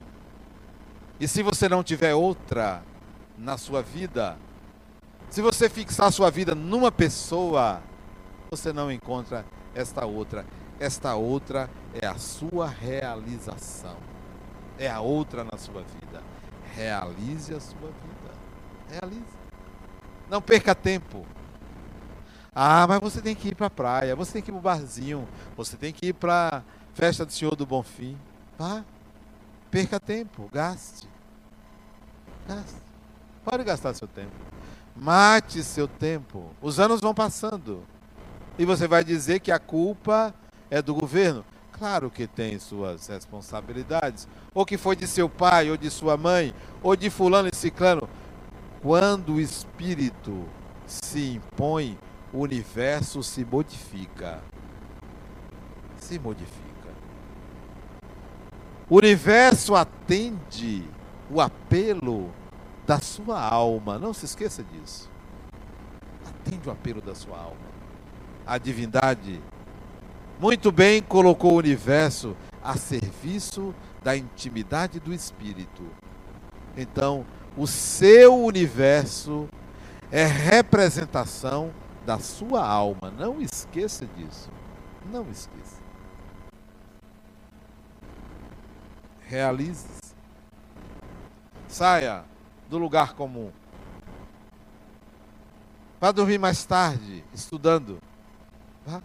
E 1.19 1.27
se 1.27 1.43
você 1.43 1.69
não 1.69 1.83
tiver 1.83 2.15
outra 2.15 2.83
na 3.37 3.57
sua 3.57 3.81
vida, 3.83 4.37
se 5.29 5.41
você 5.41 5.69
fixar 5.69 6.11
sua 6.11 6.31
vida 6.31 6.55
numa 6.55 6.91
pessoa, 6.91 7.81
você 8.49 8.73
não 8.73 8.91
encontra 8.91 9.45
esta 9.75 10.05
outra. 10.05 10.45
Esta 10.79 11.15
outra 11.15 11.69
é 11.93 12.07
a 12.07 12.17
sua 12.17 12.67
realização. 12.67 13.95
É 14.79 14.89
a 14.89 14.99
outra 14.99 15.43
na 15.43 15.57
sua 15.57 15.83
vida. 15.83 16.23
Realize 16.73 17.53
a 17.53 17.59
sua 17.59 17.79
vida. 17.79 18.33
Realize. 18.89 19.37
Não 20.27 20.41
perca 20.41 20.73
tempo. 20.73 21.25
Ah, 22.53 22.85
mas 22.87 22.99
você 22.99 23.21
tem 23.21 23.35
que 23.35 23.49
ir 23.49 23.55
para 23.55 23.67
a 23.67 23.69
praia, 23.69 24.15
você 24.15 24.33
tem 24.33 24.41
que 24.41 24.49
ir 24.49 24.53
para 24.53 24.59
o 24.59 24.61
barzinho, 24.61 25.27
você 25.55 25.77
tem 25.77 25.93
que 25.93 26.07
ir 26.07 26.13
para 26.13 26.57
a 26.57 26.61
festa 26.93 27.25
do 27.25 27.31
Senhor 27.31 27.55
do 27.55 27.65
Bonfim. 27.65 28.17
Vá, 28.57 28.83
perca 29.71 29.99
tempo, 29.99 30.49
gaste. 30.51 31.07
Gaste. 32.47 32.75
Pode 33.43 33.63
gastar 33.63 33.93
seu 33.93 34.07
tempo. 34.07 34.35
Mate 34.95 35.63
seu 35.63 35.87
tempo. 35.87 36.51
Os 36.61 36.79
anos 36.79 36.99
vão 36.99 37.13
passando. 37.13 37.83
E 38.59 38.65
você 38.65 38.87
vai 38.87 39.03
dizer 39.03 39.39
que 39.39 39.51
a 39.51 39.57
culpa 39.57 40.35
é 40.69 40.81
do 40.81 40.93
governo? 40.93 41.45
Claro 41.71 42.11
que 42.11 42.27
tem 42.27 42.59
suas 42.59 43.07
responsabilidades. 43.07 44.27
Ou 44.53 44.65
que 44.65 44.77
foi 44.77 44.95
de 44.95 45.07
seu 45.07 45.29
pai, 45.29 45.71
ou 45.71 45.77
de 45.77 45.89
sua 45.89 46.17
mãe, 46.17 46.53
ou 46.83 46.95
de 46.95 47.09
fulano 47.09 47.49
e 47.51 47.55
ciclano. 47.55 48.07
Quando 48.81 49.35
o 49.35 49.41
espírito 49.41 50.45
se 50.85 51.35
impõe, 51.35 51.97
o 52.33 52.39
universo 52.39 53.23
se 53.23 53.45
modifica. 53.45 54.43
Se 55.97 56.19
modifica. 56.19 56.60
O 58.91 58.97
universo 58.97 59.73
atende 59.73 60.85
o 61.29 61.39
apelo 61.39 62.29
da 62.85 62.99
sua 62.99 63.39
alma. 63.39 63.97
Não 63.97 64.13
se 64.13 64.25
esqueça 64.25 64.65
disso. 64.65 65.09
Atende 66.27 66.67
o 66.67 66.71
apelo 66.73 67.01
da 67.01 67.15
sua 67.15 67.37
alma. 67.37 67.71
A 68.45 68.57
divindade 68.57 69.41
muito 70.41 70.73
bem 70.73 71.01
colocou 71.01 71.53
o 71.53 71.57
universo 71.59 72.35
a 72.61 72.75
serviço 72.75 73.73
da 74.03 74.17
intimidade 74.17 74.99
do 74.99 75.13
espírito. 75.13 75.83
Então, 76.75 77.25
o 77.55 77.67
seu 77.67 78.43
universo 78.43 79.47
é 80.11 80.25
representação 80.25 81.71
da 82.05 82.19
sua 82.19 82.67
alma. 82.67 83.09
Não 83.09 83.41
esqueça 83.41 84.05
disso. 84.17 84.49
Não 85.09 85.21
esqueça. 85.31 85.80
Realize. 89.31 89.87
-se. 89.87 90.13
Saia 91.69 92.25
do 92.69 92.77
lugar 92.77 93.13
comum. 93.13 93.49
Vá 96.01 96.11
dormir 96.11 96.37
mais 96.37 96.65
tarde, 96.65 97.23
estudando. 97.33 98.01
Vá. 98.85 99.01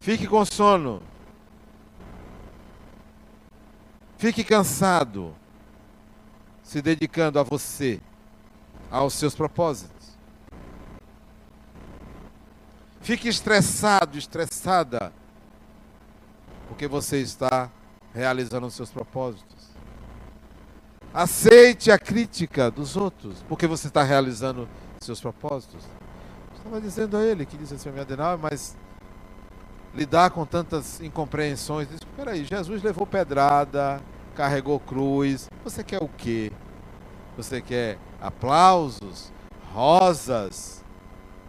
Fique 0.00 0.28
com 0.28 0.44
sono. 0.44 1.02
Fique 4.16 4.44
cansado, 4.44 5.34
se 6.62 6.80
dedicando 6.80 7.40
a 7.40 7.42
você, 7.42 8.00
aos 8.90 9.14
seus 9.14 9.34
propósitos. 9.34 10.16
Fique 13.00 13.28
estressado, 13.28 14.16
estressada, 14.16 15.12
porque 16.68 16.86
você 16.86 17.20
está 17.20 17.70
realizando 18.14 18.66
os 18.66 18.74
seus 18.74 18.90
propósitos. 18.90 19.70
Aceite 21.12 21.90
a 21.90 21.98
crítica 21.98 22.70
dos 22.70 22.96
outros, 22.96 23.44
porque 23.48 23.66
você 23.66 23.88
está 23.88 24.02
realizando 24.02 24.68
seus 25.00 25.20
propósitos. 25.20 25.84
Estava 26.56 26.80
dizendo 26.80 27.16
a 27.16 27.24
ele 27.24 27.46
que 27.46 27.56
disse 27.56 27.74
assim, 27.74 27.88
Adenal, 27.98 28.38
mas 28.38 28.76
lidar 29.94 30.30
com 30.30 30.44
tantas 30.46 31.00
incompreensões. 31.00 31.88
Diz, 31.88 32.00
peraí, 32.16 32.44
Jesus 32.44 32.82
levou 32.82 33.06
pedrada, 33.06 34.00
carregou 34.34 34.78
cruz. 34.78 35.48
Você 35.64 35.82
quer 35.82 36.02
o 36.02 36.08
quê? 36.08 36.52
Você 37.36 37.60
quer 37.60 37.98
aplausos, 38.20 39.32
rosas? 39.72 40.84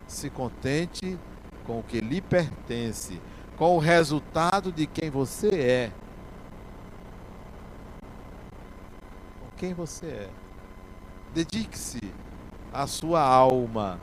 Se 0.08 0.30
contente 0.30 1.18
com 1.66 1.80
o 1.80 1.84
que 1.84 2.02
lhe 2.02 2.22
pertence, 2.22 3.22
com 3.58 3.76
o 3.76 3.80
resultado 3.80 4.72
de 4.72 4.86
quem 4.86 5.10
você 5.10 5.48
é. 5.48 5.92
Com 9.40 9.51
quem 9.62 9.76
você 9.76 10.08
é. 10.08 10.30
Dedique-se 11.36 12.02
à 12.74 12.88
sua 12.88 13.22
alma. 13.22 14.02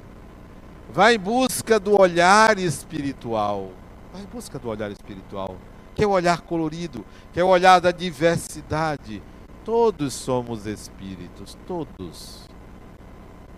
Vá 0.88 1.12
em 1.12 1.18
busca 1.18 1.80
do 1.80 2.00
olhar 2.00 2.56
espiritual. 2.61 3.72
Vá 4.12 4.20
em 4.20 4.26
busca 4.26 4.56
do 4.56 4.68
olhar 4.68 4.88
espiritual, 4.92 5.56
que 5.96 6.04
é 6.04 6.06
o 6.06 6.11
olhar 6.11 6.42
colorido, 6.42 7.04
que 7.32 7.40
é 7.40 7.44
o 7.44 7.48
olhar 7.48 7.80
da 7.80 7.90
diversidade. 7.90 9.20
Todos 9.64 10.14
somos 10.14 10.64
espíritos, 10.64 11.59
todos. 11.66 12.48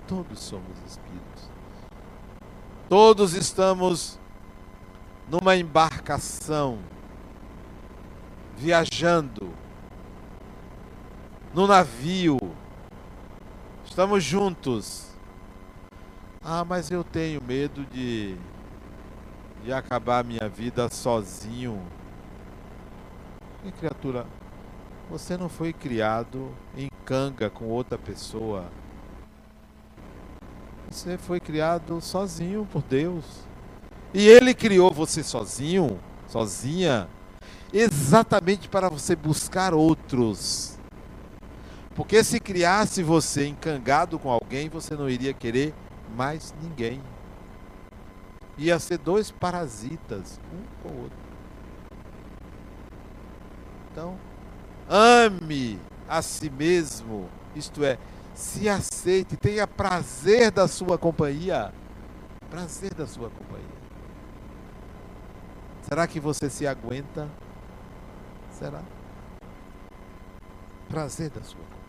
Todos 0.08 0.40
somos 0.40 0.78
espíritos. 0.86 1.50
Todos 2.88 3.34
estamos 3.34 4.18
numa 5.30 5.54
embarcação, 5.54 6.78
viajando, 8.56 9.52
no 11.52 11.66
navio, 11.66 12.38
estamos 13.84 14.22
juntos. 14.22 15.08
Ah, 16.42 16.64
mas 16.64 16.90
eu 16.90 17.02
tenho 17.02 17.42
medo 17.42 17.84
de, 17.86 18.36
de 19.64 19.72
acabar 19.72 20.20
a 20.20 20.22
minha 20.22 20.48
vida 20.48 20.88
sozinho. 20.88 21.82
E 23.64 23.72
criatura, 23.72 24.26
você 25.10 25.36
não 25.36 25.48
foi 25.48 25.72
criado 25.72 26.54
em 26.76 26.88
canga 27.04 27.50
com 27.50 27.66
outra 27.66 27.98
pessoa. 27.98 28.66
Você 30.88 31.18
foi 31.18 31.40
criado 31.40 32.00
sozinho 32.00 32.66
por 32.72 32.82
Deus. 32.82 33.24
E 34.14 34.26
Ele 34.26 34.54
criou 34.54 34.90
você 34.90 35.22
sozinho, 35.22 36.00
sozinha, 36.26 37.08
exatamente 37.72 38.68
para 38.68 38.88
você 38.88 39.14
buscar 39.14 39.74
outros. 39.74 40.79
Porque 42.00 42.24
se 42.24 42.40
criasse 42.40 43.02
você 43.02 43.46
encangado 43.46 44.18
com 44.18 44.30
alguém, 44.30 44.70
você 44.70 44.96
não 44.96 45.06
iria 45.06 45.34
querer 45.34 45.74
mais 46.16 46.54
ninguém. 46.62 46.98
Ia 48.56 48.78
ser 48.78 48.96
dois 48.96 49.30
parasitas, 49.30 50.40
um 50.50 50.82
com 50.82 50.94
o 50.94 51.02
outro. 51.02 51.18
Então, 53.92 54.18
ame 54.88 55.78
a 56.08 56.22
si 56.22 56.48
mesmo, 56.48 57.28
isto 57.54 57.84
é, 57.84 57.98
se 58.34 58.66
aceite, 58.66 59.36
tenha 59.36 59.66
prazer 59.66 60.50
da 60.50 60.66
sua 60.66 60.96
companhia. 60.96 61.70
Prazer 62.48 62.94
da 62.94 63.06
sua 63.06 63.28
companhia. 63.28 63.68
Será 65.82 66.06
que 66.06 66.18
você 66.18 66.48
se 66.48 66.66
aguenta? 66.66 67.28
Será? 68.52 68.80
Prazer 70.88 71.28
da 71.28 71.42
sua 71.42 71.60
companhia. 71.60 71.79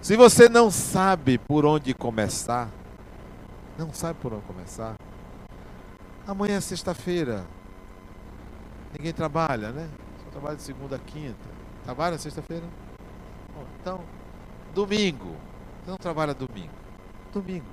Se 0.00 0.16
você 0.16 0.48
não 0.48 0.70
sabe 0.70 1.38
por 1.38 1.66
onde 1.66 1.92
começar, 1.92 2.70
não 3.76 3.92
sabe 3.92 4.18
por 4.20 4.32
onde 4.32 4.44
começar, 4.44 4.94
amanhã 6.26 6.56
é 6.56 6.60
sexta-feira. 6.60 7.44
Ninguém 8.96 9.12
trabalha, 9.12 9.72
né? 9.72 9.88
Só 10.24 10.30
trabalha 10.30 10.56
de 10.56 10.62
segunda 10.62 10.96
a 10.96 10.98
quinta. 11.00 11.36
Trabalha 11.84 12.16
sexta-feira? 12.16 12.64
Então, 13.80 14.00
domingo. 14.72 15.34
Você 15.84 15.90
não 15.90 15.98
trabalha 15.98 16.32
domingo. 16.32 16.72
Domingo. 17.32 17.66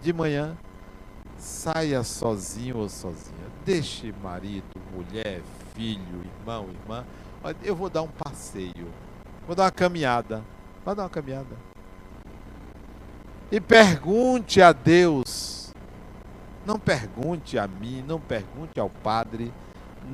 De 0.00 0.12
manhã, 0.12 0.56
saia 1.36 2.04
sozinho 2.04 2.78
ou 2.78 2.88
sozinha. 2.88 3.34
Deixe 3.64 4.14
marido, 4.22 4.80
mulher, 4.92 5.42
filho, 5.74 6.22
irmão, 6.38 6.68
irmã. 6.68 7.04
Eu 7.62 7.74
vou 7.74 7.90
dar 7.90 8.02
um 8.02 8.08
passeio. 8.08 8.92
Vou 9.44 9.56
dar 9.56 9.64
uma 9.64 9.70
caminhada. 9.72 10.42
Vai 10.84 10.94
dar 10.94 11.04
uma 11.04 11.10
caminhada. 11.10 11.56
E 13.50 13.60
pergunte 13.60 14.60
a 14.60 14.72
Deus. 14.72 15.72
Não 16.66 16.78
pergunte 16.78 17.58
a 17.58 17.66
mim, 17.66 18.02
não 18.06 18.18
pergunte 18.18 18.80
ao 18.80 18.88
padre, 18.88 19.52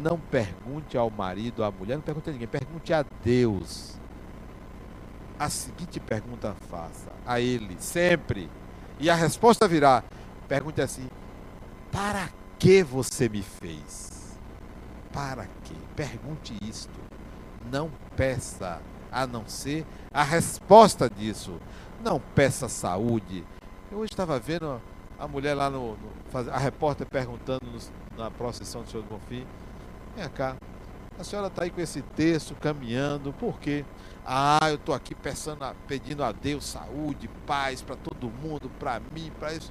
não 0.03 0.19
pergunte 0.19 0.97
ao 0.97 1.09
marido, 1.11 1.63
à 1.63 1.71
mulher, 1.71 1.95
não 1.95 2.03
pergunte 2.03 2.29
a 2.29 2.33
ninguém, 2.33 2.49
pergunte 2.49 2.93
a 2.93 3.05
Deus. 3.23 3.99
A 5.39 5.49
seguinte 5.49 5.99
pergunta 5.99 6.55
faça 6.69 7.11
a 7.25 7.41
Ele, 7.41 7.77
sempre. 7.79 8.51
E 8.99 9.09
a 9.09 9.15
resposta 9.15 9.67
virá: 9.67 10.05
pergunte 10.49 10.81
assim: 10.81 11.09
Para 11.91 12.29
que 12.59 12.83
você 12.83 13.29
me 13.29 13.43
fez? 13.43 14.37
Para 15.13 15.47
que? 15.65 15.75
Pergunte 15.97 16.55
isto. 16.63 17.01
Não 17.71 17.91
peça 18.17 18.81
a 19.11 19.27
não 19.27 19.47
ser 19.47 19.87
a 20.13 20.23
resposta 20.23 21.09
disso. 21.09 21.59
Não 22.03 22.21
peça 22.21 22.69
saúde. 22.69 23.45
Eu 23.91 23.99
hoje 23.99 24.13
estava 24.13 24.39
vendo 24.39 24.81
a 25.19 25.29
mulher 25.29 25.55
lá 25.55 25.69
no, 25.69 25.97
no 25.97 26.53
a 26.53 26.59
repórter 26.59 27.07
perguntando 27.07 27.67
no, 27.67 27.79
na 28.17 28.31
procissão 28.31 28.83
do 28.83 28.91
Senhor 28.91 29.03
do 29.03 29.09
Bonfim. 29.09 29.47
Vem 30.17 30.29
cá, 30.31 30.57
a 31.19 31.25
senhora 31.25 31.49
está 31.49 31.65
aí 31.65 31.71
com 31.71 31.81
esse 31.83 32.01
texto 32.01 32.55
caminhando, 32.55 33.33
por 33.35 33.61
quê? 33.61 33.85
Ah, 34.25 34.71
eu 34.71 34.77
estou 34.77 34.95
aqui 34.95 35.15
pensando, 35.15 35.65
pedindo 35.87 36.25
a 36.25 36.33
Deus 36.33 36.65
saúde, 36.65 37.29
paz 37.47 37.83
para 37.83 37.95
todo 37.95 38.31
mundo, 38.31 38.71
para 38.79 39.01
mim, 39.13 39.31
para 39.39 39.53
isso. 39.53 39.71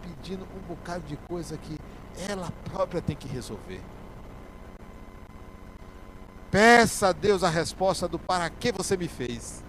Pedindo 0.00 0.44
um 0.44 0.66
bocado 0.66 1.04
de 1.06 1.16
coisa 1.16 1.58
que 1.58 1.76
ela 2.28 2.50
própria 2.64 3.02
tem 3.02 3.14
que 3.14 3.28
resolver. 3.28 3.82
Peça 6.50 7.08
a 7.08 7.12
Deus 7.12 7.44
a 7.44 7.48
resposta 7.48 8.08
do 8.08 8.18
para 8.18 8.48
que 8.48 8.72
você 8.72 8.96
me 8.96 9.06
fez. 9.06 9.62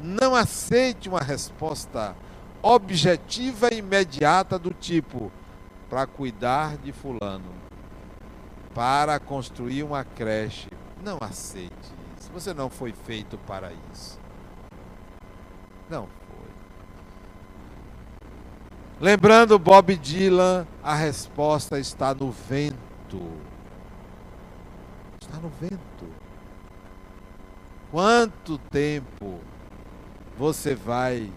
Não 0.00 0.34
aceite 0.34 1.08
uma 1.08 1.20
resposta 1.20 2.16
objetiva 2.62 3.68
e 3.72 3.78
imediata 3.78 4.58
do 4.58 4.72
tipo 4.72 5.30
para 5.88 6.06
cuidar 6.06 6.76
de 6.76 6.92
fulano, 6.92 7.52
para 8.74 9.18
construir 9.18 9.82
uma 9.82 10.04
creche. 10.04 10.68
Não 11.02 11.18
aceite 11.20 11.72
isso. 12.18 12.30
Você 12.32 12.52
não 12.52 12.68
foi 12.68 12.92
feito 12.92 13.38
para 13.38 13.72
isso. 13.92 14.18
Não 15.88 16.06
foi. 16.06 16.50
Lembrando 19.00 19.58
Bob 19.58 19.96
Dylan, 19.96 20.66
a 20.82 20.94
resposta 20.94 21.78
está 21.78 22.14
no 22.14 22.30
vento 22.30 23.30
está 25.30 25.38
no 25.38 25.48
vento. 25.48 26.06
Quanto 27.90 28.58
tempo 28.58 29.40
você 30.36 30.74
vai 30.74 31.32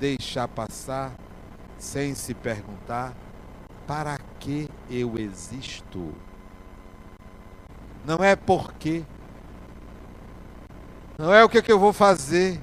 deixar 0.00 0.48
passar 0.48 1.12
sem 1.78 2.14
se 2.14 2.32
perguntar 2.32 3.14
para 3.86 4.18
que 4.40 4.68
eu 4.90 5.18
existo? 5.18 6.14
Não 8.04 8.24
é 8.24 8.34
porque, 8.34 9.04
não 11.18 11.32
é 11.32 11.44
o 11.44 11.48
que, 11.48 11.60
que 11.60 11.70
eu 11.70 11.78
vou 11.78 11.92
fazer, 11.92 12.60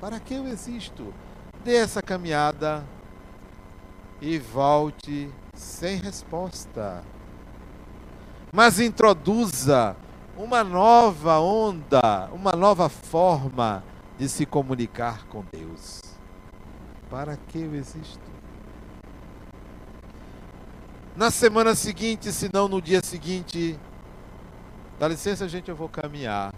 para 0.00 0.20
que 0.20 0.34
eu 0.34 0.46
existo? 0.46 1.14
Dê 1.64 1.76
essa 1.76 2.02
caminhada 2.02 2.84
e 4.20 4.38
volte 4.38 5.30
sem 5.54 5.96
resposta 5.96 7.02
mas 8.52 8.78
introduza 8.78 9.96
uma 10.42 10.64
nova 10.64 11.38
onda, 11.38 12.28
uma 12.32 12.50
nova 12.50 12.88
forma 12.88 13.84
de 14.18 14.28
se 14.28 14.44
comunicar 14.44 15.24
com 15.28 15.44
Deus. 15.52 16.02
Para 17.08 17.36
que 17.36 17.60
eu 17.60 17.72
existo? 17.76 18.32
Na 21.14 21.30
semana 21.30 21.76
seguinte, 21.76 22.32
se 22.32 22.50
não 22.52 22.66
no 22.66 22.82
dia 22.82 23.00
seguinte, 23.04 23.78
dá 24.98 25.06
licença, 25.06 25.48
gente, 25.48 25.68
eu 25.68 25.76
vou 25.76 25.88
caminhar. 25.88 26.52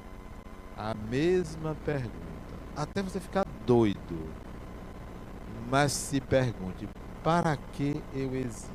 A 0.78 0.94
mesma 0.94 1.76
pergunta. 1.84 2.14
Até 2.74 3.02
você 3.02 3.20
ficar 3.20 3.44
doido. 3.66 4.32
Mas 5.70 5.92
se 5.92 6.22
pergunte: 6.22 6.88
para 7.22 7.56
que 7.74 8.02
eu 8.14 8.34
existo? 8.34 8.72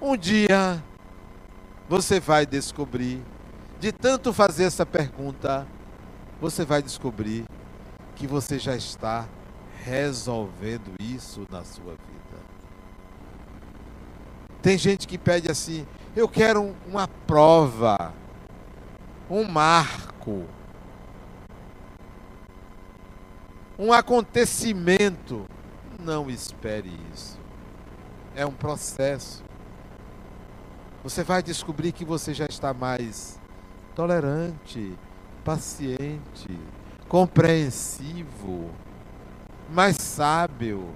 Um 0.00 0.14
dia 0.14 0.82
você 1.88 2.20
vai 2.20 2.44
descobrir, 2.44 3.22
de 3.78 3.92
tanto 3.92 4.32
fazer 4.32 4.64
essa 4.64 4.84
pergunta, 4.84 5.66
você 6.40 6.64
vai 6.64 6.82
descobrir 6.82 7.44
que 8.16 8.26
você 8.26 8.58
já 8.58 8.74
está 8.74 9.28
resolvendo 9.84 10.94
isso 11.00 11.46
na 11.50 11.64
sua 11.64 11.92
vida. 11.92 12.38
Tem 14.60 14.76
gente 14.76 15.06
que 15.06 15.16
pede 15.16 15.50
assim: 15.50 15.86
eu 16.16 16.28
quero 16.28 16.74
uma 16.86 17.06
prova, 17.06 18.12
um 19.30 19.44
marco, 19.44 20.44
um 23.78 23.92
acontecimento. 23.92 25.46
Não 26.00 26.30
espere 26.30 26.92
isso. 27.12 27.38
É 28.34 28.46
um 28.46 28.52
processo 28.52 29.42
você 31.02 31.22
vai 31.22 31.42
descobrir 31.42 31.92
que 31.92 32.04
você 32.04 32.34
já 32.34 32.46
está 32.46 32.74
mais 32.74 33.37
tolerante, 33.98 34.96
paciente, 35.44 36.56
compreensivo, 37.08 38.70
mais 39.68 39.96
sábio. 39.96 40.88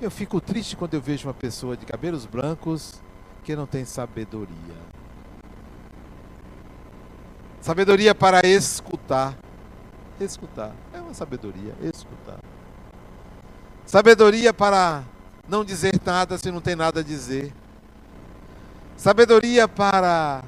Eu 0.00 0.10
fico 0.10 0.40
triste 0.40 0.76
quando 0.76 0.94
eu 0.94 1.00
vejo 1.00 1.28
uma 1.28 1.34
pessoa 1.34 1.76
de 1.76 1.86
cabelos 1.86 2.26
brancos 2.26 3.00
que 3.44 3.54
não 3.54 3.64
tem 3.64 3.84
sabedoria. 3.84 4.74
Sabedoria 7.60 8.12
para 8.12 8.44
escutar. 8.44 9.38
Escutar. 10.18 10.74
É 10.92 11.00
uma 11.00 11.14
sabedoria, 11.14 11.76
escutar. 11.80 12.40
Sabedoria 13.86 14.52
para 14.52 15.04
não 15.48 15.64
dizer 15.64 15.94
nada 16.04 16.36
se 16.36 16.50
não 16.50 16.60
tem 16.60 16.74
nada 16.74 16.98
a 16.98 17.04
dizer. 17.04 17.54
Sabedoria 18.96 19.68
para 19.68 20.42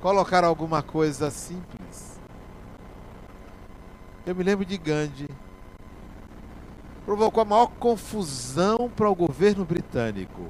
colocar 0.00 0.44
alguma 0.44 0.82
coisa 0.82 1.30
simples. 1.30 2.18
Eu 4.26 4.34
me 4.34 4.42
lembro 4.42 4.64
de 4.64 4.76
Gandhi. 4.76 5.28
Provocou 7.04 7.40
a 7.40 7.44
maior 7.44 7.68
confusão 7.78 8.90
para 8.94 9.08
o 9.08 9.14
governo 9.14 9.64
britânico. 9.64 10.46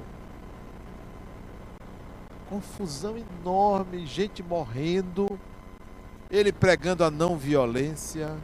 Confusão 2.49 3.15
enorme, 3.17 4.05
gente 4.05 4.43
morrendo, 4.43 5.39
ele 6.29 6.51
pregando 6.51 7.03
a 7.03 7.11
não 7.11 7.37
violência, 7.37 8.35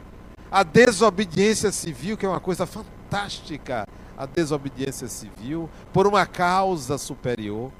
a 0.50 0.62
desobediência 0.62 1.70
civil, 1.72 2.16
que 2.16 2.24
é 2.24 2.28
uma 2.28 2.40
coisa 2.40 2.64
fantástica, 2.64 3.86
a 4.16 4.24
desobediência 4.24 5.08
civil, 5.08 5.68
por 5.92 6.06
uma 6.06 6.24
causa 6.24 6.96
superior. 6.96 7.70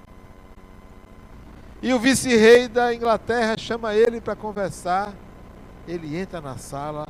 E 1.86 1.94
o 1.94 2.00
vice-rei 2.00 2.66
da 2.66 2.92
Inglaterra 2.92 3.56
chama 3.56 3.94
ele 3.94 4.20
para 4.20 4.34
conversar. 4.34 5.14
Ele 5.86 6.16
entra 6.16 6.40
na 6.40 6.58
sala 6.58 7.06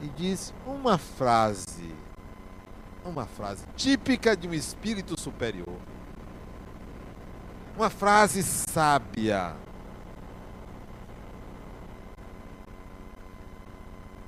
e 0.00 0.08
diz 0.08 0.54
uma 0.66 0.96
frase, 0.96 1.94
uma 3.04 3.26
frase 3.26 3.66
típica 3.76 4.34
de 4.34 4.48
um 4.48 4.54
espírito 4.54 5.20
superior. 5.20 5.76
Uma 7.76 7.90
frase 7.90 8.42
sábia. 8.42 9.54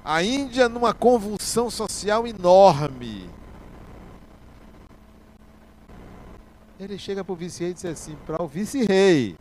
A 0.04 0.22
Índia 0.22 0.68
numa 0.68 0.92
convulsão 0.92 1.70
social 1.70 2.26
enorme. 2.26 3.30
Ele 6.78 6.96
chega 6.96 7.24
para 7.24 7.32
o 7.32 7.36
vice-rei 7.36 7.72
e 7.72 7.74
diz 7.74 7.84
assim: 7.84 8.16
para 8.24 8.40
o 8.40 8.46
vice-rei, 8.46 9.36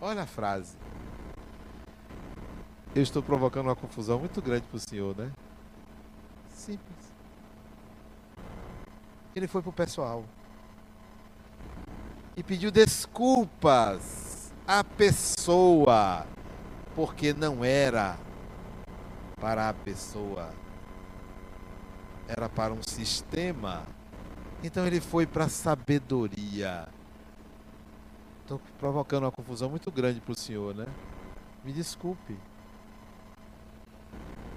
olha 0.00 0.22
a 0.22 0.26
frase. 0.26 0.76
Eu 2.94 3.02
estou 3.02 3.22
provocando 3.22 3.66
uma 3.66 3.76
confusão 3.76 4.18
muito 4.18 4.40
grande 4.40 4.66
para 4.66 4.76
o 4.76 4.80
senhor, 4.80 5.14
né? 5.14 5.30
Simples. 6.48 6.96
Ele 9.34 9.46
foi 9.46 9.60
para 9.60 9.68
o 9.68 9.72
pessoal 9.72 10.24
e 12.34 12.42
pediu 12.42 12.70
desculpas 12.70 14.50
à 14.66 14.82
pessoa, 14.82 16.26
porque 16.94 17.34
não 17.34 17.62
era 17.62 18.16
para 19.38 19.68
a 19.68 19.74
pessoa, 19.74 20.50
era 22.26 22.48
para 22.48 22.72
um 22.72 22.82
sistema 22.82 23.82
então 24.66 24.86
ele 24.86 25.00
foi 25.00 25.26
para 25.26 25.44
a 25.44 25.48
sabedoria. 25.48 26.88
Estou 28.42 28.60
provocando 28.78 29.24
uma 29.24 29.32
confusão 29.32 29.70
muito 29.70 29.90
grande 29.92 30.20
para 30.20 30.32
o 30.32 30.36
senhor, 30.36 30.74
né? 30.74 30.86
Me 31.64 31.72
desculpe. 31.72 32.36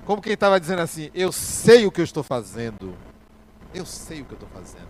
Como 0.06 0.22
quem 0.22 0.34
estava 0.34 0.60
dizendo 0.60 0.82
assim: 0.82 1.12
Eu 1.14 1.32
sei 1.32 1.86
o 1.86 1.92
que 1.92 2.02
eu 2.02 2.06
estou 2.06 2.24
fazendo. 2.24 2.96
Eu 3.74 3.86
sei 3.86 4.22
o 4.22 4.26
que 4.26 4.32
eu 4.32 4.36
estou 4.36 4.50
fazendo. 4.50 4.90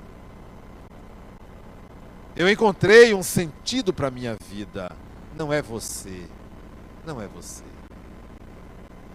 Eu 2.36 2.50
encontrei 2.50 3.14
um 3.14 3.24
sentido 3.24 3.94
para 3.94 4.08
a 4.08 4.12
minha 4.12 4.38
vida. 4.50 4.90
Não 5.36 5.52
é 5.52 5.62
você. 5.62 6.26
Não 7.06 7.22
é 7.22 7.28
você. 7.28 7.64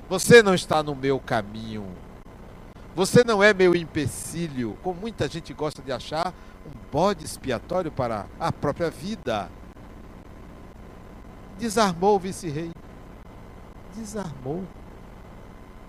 Você 0.09 0.43
não 0.43 0.55
está 0.55 0.83
no 0.83 0.95
meu 0.95 1.19
caminho. 1.19 1.87
Você 2.95 3.25
não 3.25 3.43
é 3.43 3.53
meu 3.53 3.75
empecilho, 3.75 4.79
como 4.83 5.01
muita 5.01 5.29
gente 5.29 5.53
gosta 5.53 5.83
de 5.83 5.91
achar, 5.91 6.33
um 6.65 6.91
bode 6.93 7.25
expiatório 7.25 7.91
para 7.91 8.27
a 8.39 8.53
própria 8.53 8.89
vida. 8.89 9.51
Desarmou 11.59 12.15
o 12.15 12.19
vice-rei. 12.21 12.71
Desarmou. 13.97 14.65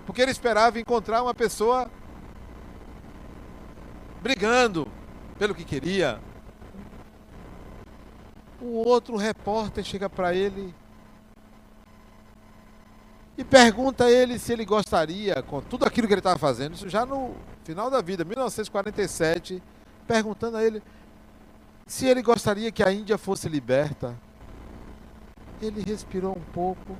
Porque 0.05 0.19
ele 0.19 0.31
esperava 0.31 0.79
encontrar 0.79 1.21
uma 1.21 1.33
pessoa 1.33 1.89
brigando 4.23 4.87
pelo 5.37 5.53
que 5.53 5.63
queria. 5.63 6.19
O 8.59 8.83
outro 8.87 9.15
repórter 9.15 9.83
chega 9.83 10.09
para 10.09 10.33
ele 10.33 10.73
e 13.37 13.43
pergunta 13.43 14.05
a 14.05 14.11
ele 14.11 14.39
se 14.39 14.53
ele 14.53 14.63
gostaria, 14.63 15.41
com 15.43 15.61
tudo 15.61 15.85
aquilo 15.85 16.07
que 16.07 16.13
ele 16.13 16.19
estava 16.19 16.39
fazendo, 16.39 16.73
isso 16.75 16.87
já 16.87 17.05
no 17.05 17.35
final 17.63 17.89
da 17.89 18.01
vida, 18.01 18.23
1947, 18.23 19.61
perguntando 20.07 20.57
a 20.57 20.63
ele 20.63 20.81
se 21.87 22.07
ele 22.07 22.21
gostaria 22.21 22.71
que 22.71 22.81
a 22.81 22.91
Índia 22.91 23.17
fosse 23.17 23.49
liberta. 23.49 24.15
Ele 25.61 25.81
respirou 25.81 26.35
um 26.37 26.51
pouco 26.51 26.97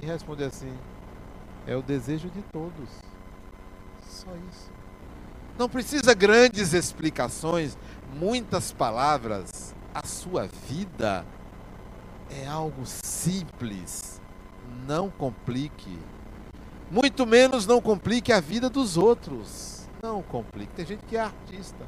e 0.00 0.06
respondeu 0.06 0.48
assim: 0.48 0.72
É 1.66 1.76
o 1.76 1.82
desejo 1.82 2.28
de 2.28 2.42
todos. 2.42 2.88
Só 4.08 4.30
isso. 4.50 4.70
Não 5.58 5.68
precisa 5.68 6.14
grandes 6.14 6.72
explicações, 6.72 7.76
muitas 8.14 8.72
palavras. 8.72 9.74
A 9.94 10.06
sua 10.06 10.46
vida 10.46 11.24
é 12.40 12.46
algo 12.46 12.84
simples. 12.86 14.20
Não 14.86 15.10
complique. 15.10 15.98
Muito 16.90 17.26
menos 17.26 17.66
não 17.66 17.80
complique 17.80 18.32
a 18.32 18.40
vida 18.40 18.68
dos 18.70 18.96
outros. 18.96 19.86
Não 20.02 20.22
complique. 20.22 20.72
Tem 20.74 20.86
gente 20.86 21.04
que 21.04 21.16
é 21.16 21.20
artista. 21.20 21.86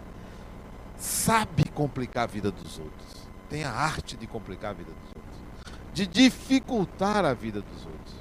Sabe 0.96 1.64
complicar 1.70 2.24
a 2.24 2.26
vida 2.26 2.50
dos 2.50 2.78
outros. 2.78 3.26
Tem 3.48 3.64
a 3.64 3.70
arte 3.70 4.16
de 4.16 4.26
complicar 4.26 4.70
a 4.70 4.74
vida 4.74 4.90
dos 4.90 5.08
outros. 5.16 5.74
De 5.92 6.06
dificultar 6.06 7.24
a 7.24 7.34
vida 7.34 7.60
dos 7.60 7.86
outros. 7.86 8.14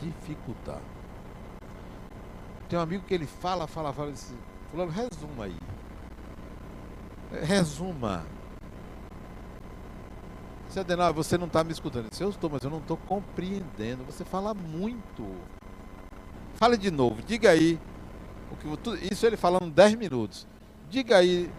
Dificultar. 0.00 0.80
Tem 2.68 2.78
um 2.78 2.82
amigo 2.82 3.04
que 3.04 3.12
ele 3.12 3.26
fala, 3.26 3.66
fala, 3.66 3.92
fala, 3.92 4.12
fulano, 4.70 4.92
resuma 4.92 5.44
aí. 5.44 5.56
Resuma 7.42 8.24
Adenal, 10.78 11.12
você 11.12 11.36
não 11.36 11.46
está 11.46 11.64
me 11.64 11.72
escutando. 11.72 12.08
Eu, 12.18 12.26
eu 12.26 12.30
estou, 12.30 12.50
mas 12.50 12.62
eu 12.62 12.70
não 12.70 12.78
estou 12.78 12.96
compreendendo. 12.96 14.04
Você 14.04 14.24
fala 14.24 14.54
muito. 14.54 15.26
Fale 16.54 16.76
de 16.76 16.90
novo. 16.90 17.22
Diga 17.22 17.50
aí. 17.50 17.78
O 18.50 18.56
que, 18.56 19.12
isso 19.12 19.26
ele 19.26 19.36
falando 19.36 19.70
10 19.70 19.94
minutos. 19.94 20.46
Diga 20.88 21.16
aí, 21.16 21.50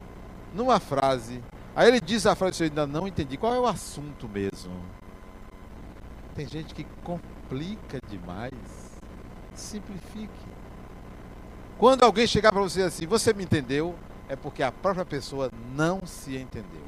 numa 0.53 0.80
frase. 0.80 1.41
Aí 1.76 1.88
ele 1.88 2.01
diz 2.01 2.26
a 2.26 2.36
frase, 2.36 2.64
eu 2.64 2.68
ainda 2.68 2.86
não 2.86 3.07
entendi. 3.07 3.38
Qual 3.38 3.53
é 3.53 3.59
o 3.59 3.66
assunto 3.66 4.28
mesmo? 4.28 4.74
Tem 6.36 6.47
gente 6.47 6.74
que 6.74 6.86
complica 7.03 7.99
demais. 8.09 8.53
Simplifique. 9.53 10.51
Quando 11.78 12.03
alguém 12.03 12.28
chegar 12.28 12.51
para 12.51 12.62
você 12.62 12.84
assim, 12.84 13.07
você 13.07 13.34
me 13.34 13.43
entendeu? 13.43 13.95
É 14.30 14.36
porque 14.36 14.62
a 14.62 14.72
própria 14.72 15.05
pessoa 15.05 15.49
não 15.76 16.05
se 16.05 16.38
entendeu. 16.38 16.84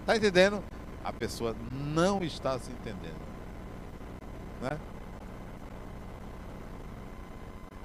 Está 0.00 0.16
entendendo? 0.16 0.62
A 1.02 1.12
pessoa 1.12 1.54
não 1.70 2.22
está 2.22 2.58
se 2.58 2.70
entendendo. 2.70 3.20
Né? 4.60 4.78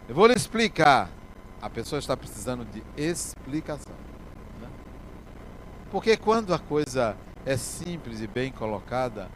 Eu 0.07 0.15
vou 0.15 0.27
lhe 0.27 0.33
explicar. 0.33 1.09
A 1.61 1.69
pessoa 1.69 1.99
está 1.99 2.15
precisando 2.15 2.65
de 2.65 2.83
explicação. 2.95 3.95
Né? 4.61 4.69
Porque 5.91 6.17
quando 6.17 6.53
a 6.53 6.59
coisa 6.59 7.15
é 7.45 7.57
simples 7.57 8.21
e 8.21 8.27
bem 8.27 8.51
colocada, 8.51 9.29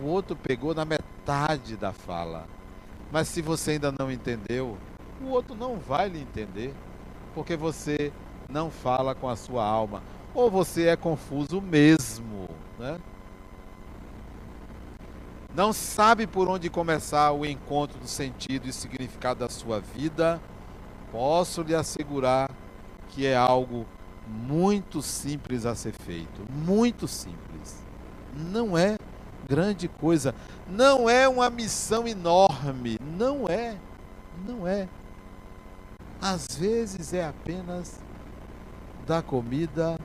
o 0.00 0.06
outro 0.06 0.34
pegou 0.34 0.74
na 0.74 0.84
metade 0.84 1.76
da 1.76 1.92
fala. 1.92 2.46
Mas 3.12 3.28
se 3.28 3.42
você 3.42 3.72
ainda 3.72 3.92
não 3.96 4.10
entendeu, 4.10 4.76
o 5.20 5.28
outro 5.28 5.54
não 5.54 5.78
vai 5.78 6.08
lhe 6.08 6.20
entender, 6.20 6.74
porque 7.34 7.56
você 7.56 8.12
não 8.48 8.70
fala 8.70 9.14
com 9.14 9.28
a 9.28 9.36
sua 9.36 9.64
alma 9.64 10.02
ou 10.34 10.50
você 10.50 10.86
é 10.86 10.96
confuso 10.96 11.60
mesmo, 11.60 12.48
né? 12.78 13.00
Não 15.54 15.72
sabe 15.72 16.26
por 16.26 16.48
onde 16.48 16.68
começar 16.68 17.32
o 17.32 17.44
encontro 17.44 17.98
do 17.98 18.06
sentido 18.06 18.68
e 18.68 18.72
significado 18.72 19.40
da 19.40 19.48
sua 19.48 19.80
vida? 19.80 20.40
Posso 21.10 21.62
lhe 21.62 21.74
assegurar 21.74 22.50
que 23.08 23.26
é 23.26 23.34
algo 23.34 23.86
muito 24.26 25.00
simples 25.00 25.64
a 25.64 25.74
ser 25.74 25.92
feito, 25.92 26.44
muito 26.50 27.08
simples. 27.08 27.82
Não 28.36 28.76
é 28.76 28.98
grande 29.48 29.88
coisa, 29.88 30.34
não 30.68 31.08
é 31.08 31.26
uma 31.26 31.48
missão 31.48 32.06
enorme, 32.06 32.98
não 33.16 33.48
é, 33.48 33.76
não 34.46 34.68
é. 34.68 34.86
Às 36.20 36.46
vezes 36.56 37.14
é 37.14 37.24
apenas 37.24 37.98
dar 39.06 39.22
comida 39.22 39.98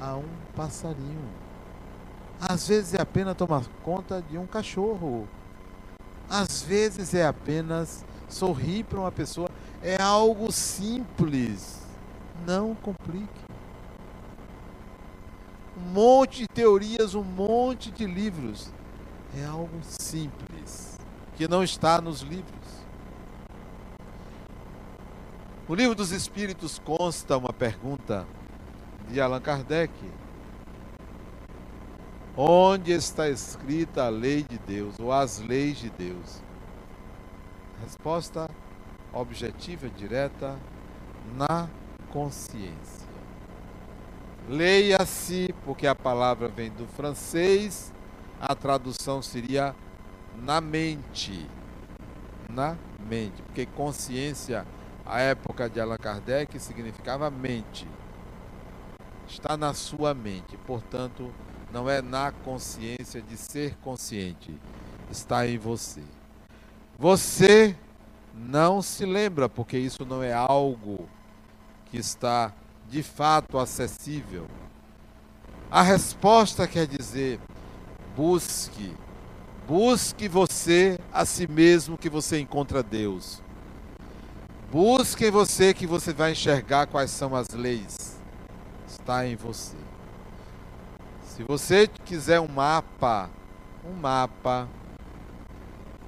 a 0.00 0.16
um 0.16 0.28
passarinho. 0.56 1.47
Às 2.40 2.68
vezes 2.68 2.94
é 2.94 3.00
apenas 3.00 3.36
tomar 3.36 3.64
conta 3.82 4.22
de 4.22 4.38
um 4.38 4.46
cachorro. 4.46 5.28
Às 6.28 6.62
vezes 6.62 7.14
é 7.14 7.26
apenas 7.26 8.04
sorrir 8.28 8.84
para 8.84 9.00
uma 9.00 9.12
pessoa. 9.12 9.48
É 9.82 10.00
algo 10.00 10.52
simples. 10.52 11.82
Não 12.46 12.74
complique. 12.74 13.48
Um 15.76 15.92
monte 15.92 16.42
de 16.42 16.48
teorias, 16.48 17.14
um 17.14 17.24
monte 17.24 17.90
de 17.90 18.06
livros. 18.06 18.70
É 19.36 19.44
algo 19.44 19.78
simples, 19.82 20.98
que 21.36 21.46
não 21.46 21.62
está 21.62 22.00
nos 22.00 22.22
livros. 22.22 22.48
O 25.68 25.74
livro 25.74 25.94
dos 25.94 26.12
Espíritos 26.12 26.78
consta 26.78 27.36
uma 27.36 27.52
pergunta 27.52 28.26
de 29.10 29.20
Allan 29.20 29.40
Kardec. 29.40 29.92
Onde 32.40 32.92
está 32.92 33.28
escrita 33.28 34.04
a 34.04 34.08
lei 34.08 34.44
de 34.44 34.58
Deus, 34.58 35.00
ou 35.00 35.10
as 35.10 35.40
leis 35.40 35.76
de 35.78 35.90
Deus? 35.90 36.40
Resposta 37.82 38.48
objetiva, 39.12 39.88
direta, 39.88 40.56
na 41.34 41.68
consciência. 42.12 43.08
Leia-se, 44.48 45.52
porque 45.64 45.84
a 45.84 45.96
palavra 45.96 46.46
vem 46.46 46.70
do 46.70 46.86
francês, 46.86 47.92
a 48.40 48.54
tradução 48.54 49.20
seria 49.20 49.74
na 50.40 50.60
mente. 50.60 51.44
Na 52.48 52.76
mente, 53.00 53.42
porque 53.42 53.66
consciência, 53.66 54.64
a 55.04 55.18
época 55.18 55.68
de 55.68 55.80
Allan 55.80 55.96
Kardec, 55.96 56.56
significava 56.60 57.28
mente. 57.32 57.84
Está 59.26 59.56
na 59.56 59.74
sua 59.74 60.14
mente, 60.14 60.56
portanto, 60.58 61.32
não 61.72 61.88
é 61.88 62.00
na 62.00 62.32
consciência 62.32 63.20
de 63.20 63.36
ser 63.36 63.76
consciente, 63.82 64.54
está 65.10 65.46
em 65.46 65.58
você. 65.58 66.02
Você 66.98 67.76
não 68.34 68.80
se 68.80 69.04
lembra, 69.04 69.48
porque 69.48 69.78
isso 69.78 70.04
não 70.04 70.22
é 70.22 70.32
algo 70.32 71.08
que 71.86 71.98
está 71.98 72.52
de 72.88 73.02
fato 73.02 73.58
acessível. 73.58 74.46
A 75.70 75.82
resposta 75.82 76.66
quer 76.66 76.86
dizer: 76.86 77.38
busque, 78.16 78.94
busque 79.66 80.28
você 80.28 80.98
a 81.12 81.24
si 81.24 81.46
mesmo 81.46 81.98
que 81.98 82.08
você 82.08 82.40
encontra 82.40 82.82
Deus. 82.82 83.42
Busque 84.70 85.26
em 85.26 85.30
você 85.30 85.72
que 85.72 85.86
você 85.86 86.12
vai 86.12 86.32
enxergar 86.32 86.86
quais 86.86 87.10
são 87.10 87.34
as 87.34 87.48
leis. 87.50 88.18
Está 88.86 89.26
em 89.26 89.34
você. 89.34 89.87
Se 91.38 91.44
você 91.44 91.86
quiser 91.86 92.40
um 92.40 92.48
mapa, 92.48 93.30
um 93.84 93.92
mapa 93.92 94.68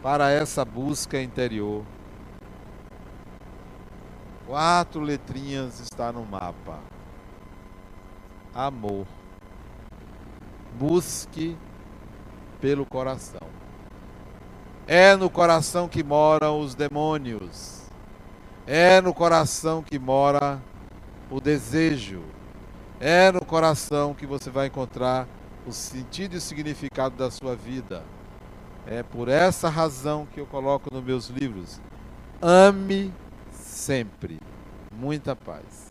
para 0.02 0.28
essa 0.28 0.64
busca 0.64 1.22
interior, 1.22 1.84
Quatro 4.44 5.00
letrinhas 5.00 5.78
está 5.78 6.10
no 6.10 6.26
mapa. 6.26 6.80
Amor. 8.52 9.06
Busque 10.76 11.56
pelo 12.60 12.84
coração. 12.84 13.46
É 14.84 15.14
no 15.14 15.30
coração 15.30 15.88
que 15.88 16.02
moram 16.02 16.58
os 16.58 16.74
demônios. 16.74 17.82
É 18.66 19.00
no 19.00 19.14
coração 19.14 19.80
que 19.80 19.96
mora 19.96 20.60
o 21.30 21.40
desejo. 21.40 22.20
É 23.00 23.32
no 23.32 23.42
coração 23.42 24.12
que 24.12 24.26
você 24.26 24.50
vai 24.50 24.66
encontrar 24.66 25.26
o 25.66 25.72
sentido 25.72 26.34
e 26.34 26.36
o 26.36 26.40
significado 26.40 27.16
da 27.16 27.30
sua 27.30 27.56
vida. 27.56 28.04
É 28.86 29.02
por 29.02 29.26
essa 29.28 29.70
razão 29.70 30.26
que 30.26 30.38
eu 30.38 30.44
coloco 30.44 30.92
nos 30.92 31.02
meus 31.02 31.28
livros. 31.30 31.80
Ame 32.42 33.10
sempre. 33.52 34.38
Muita 34.92 35.34
paz. 35.34 35.89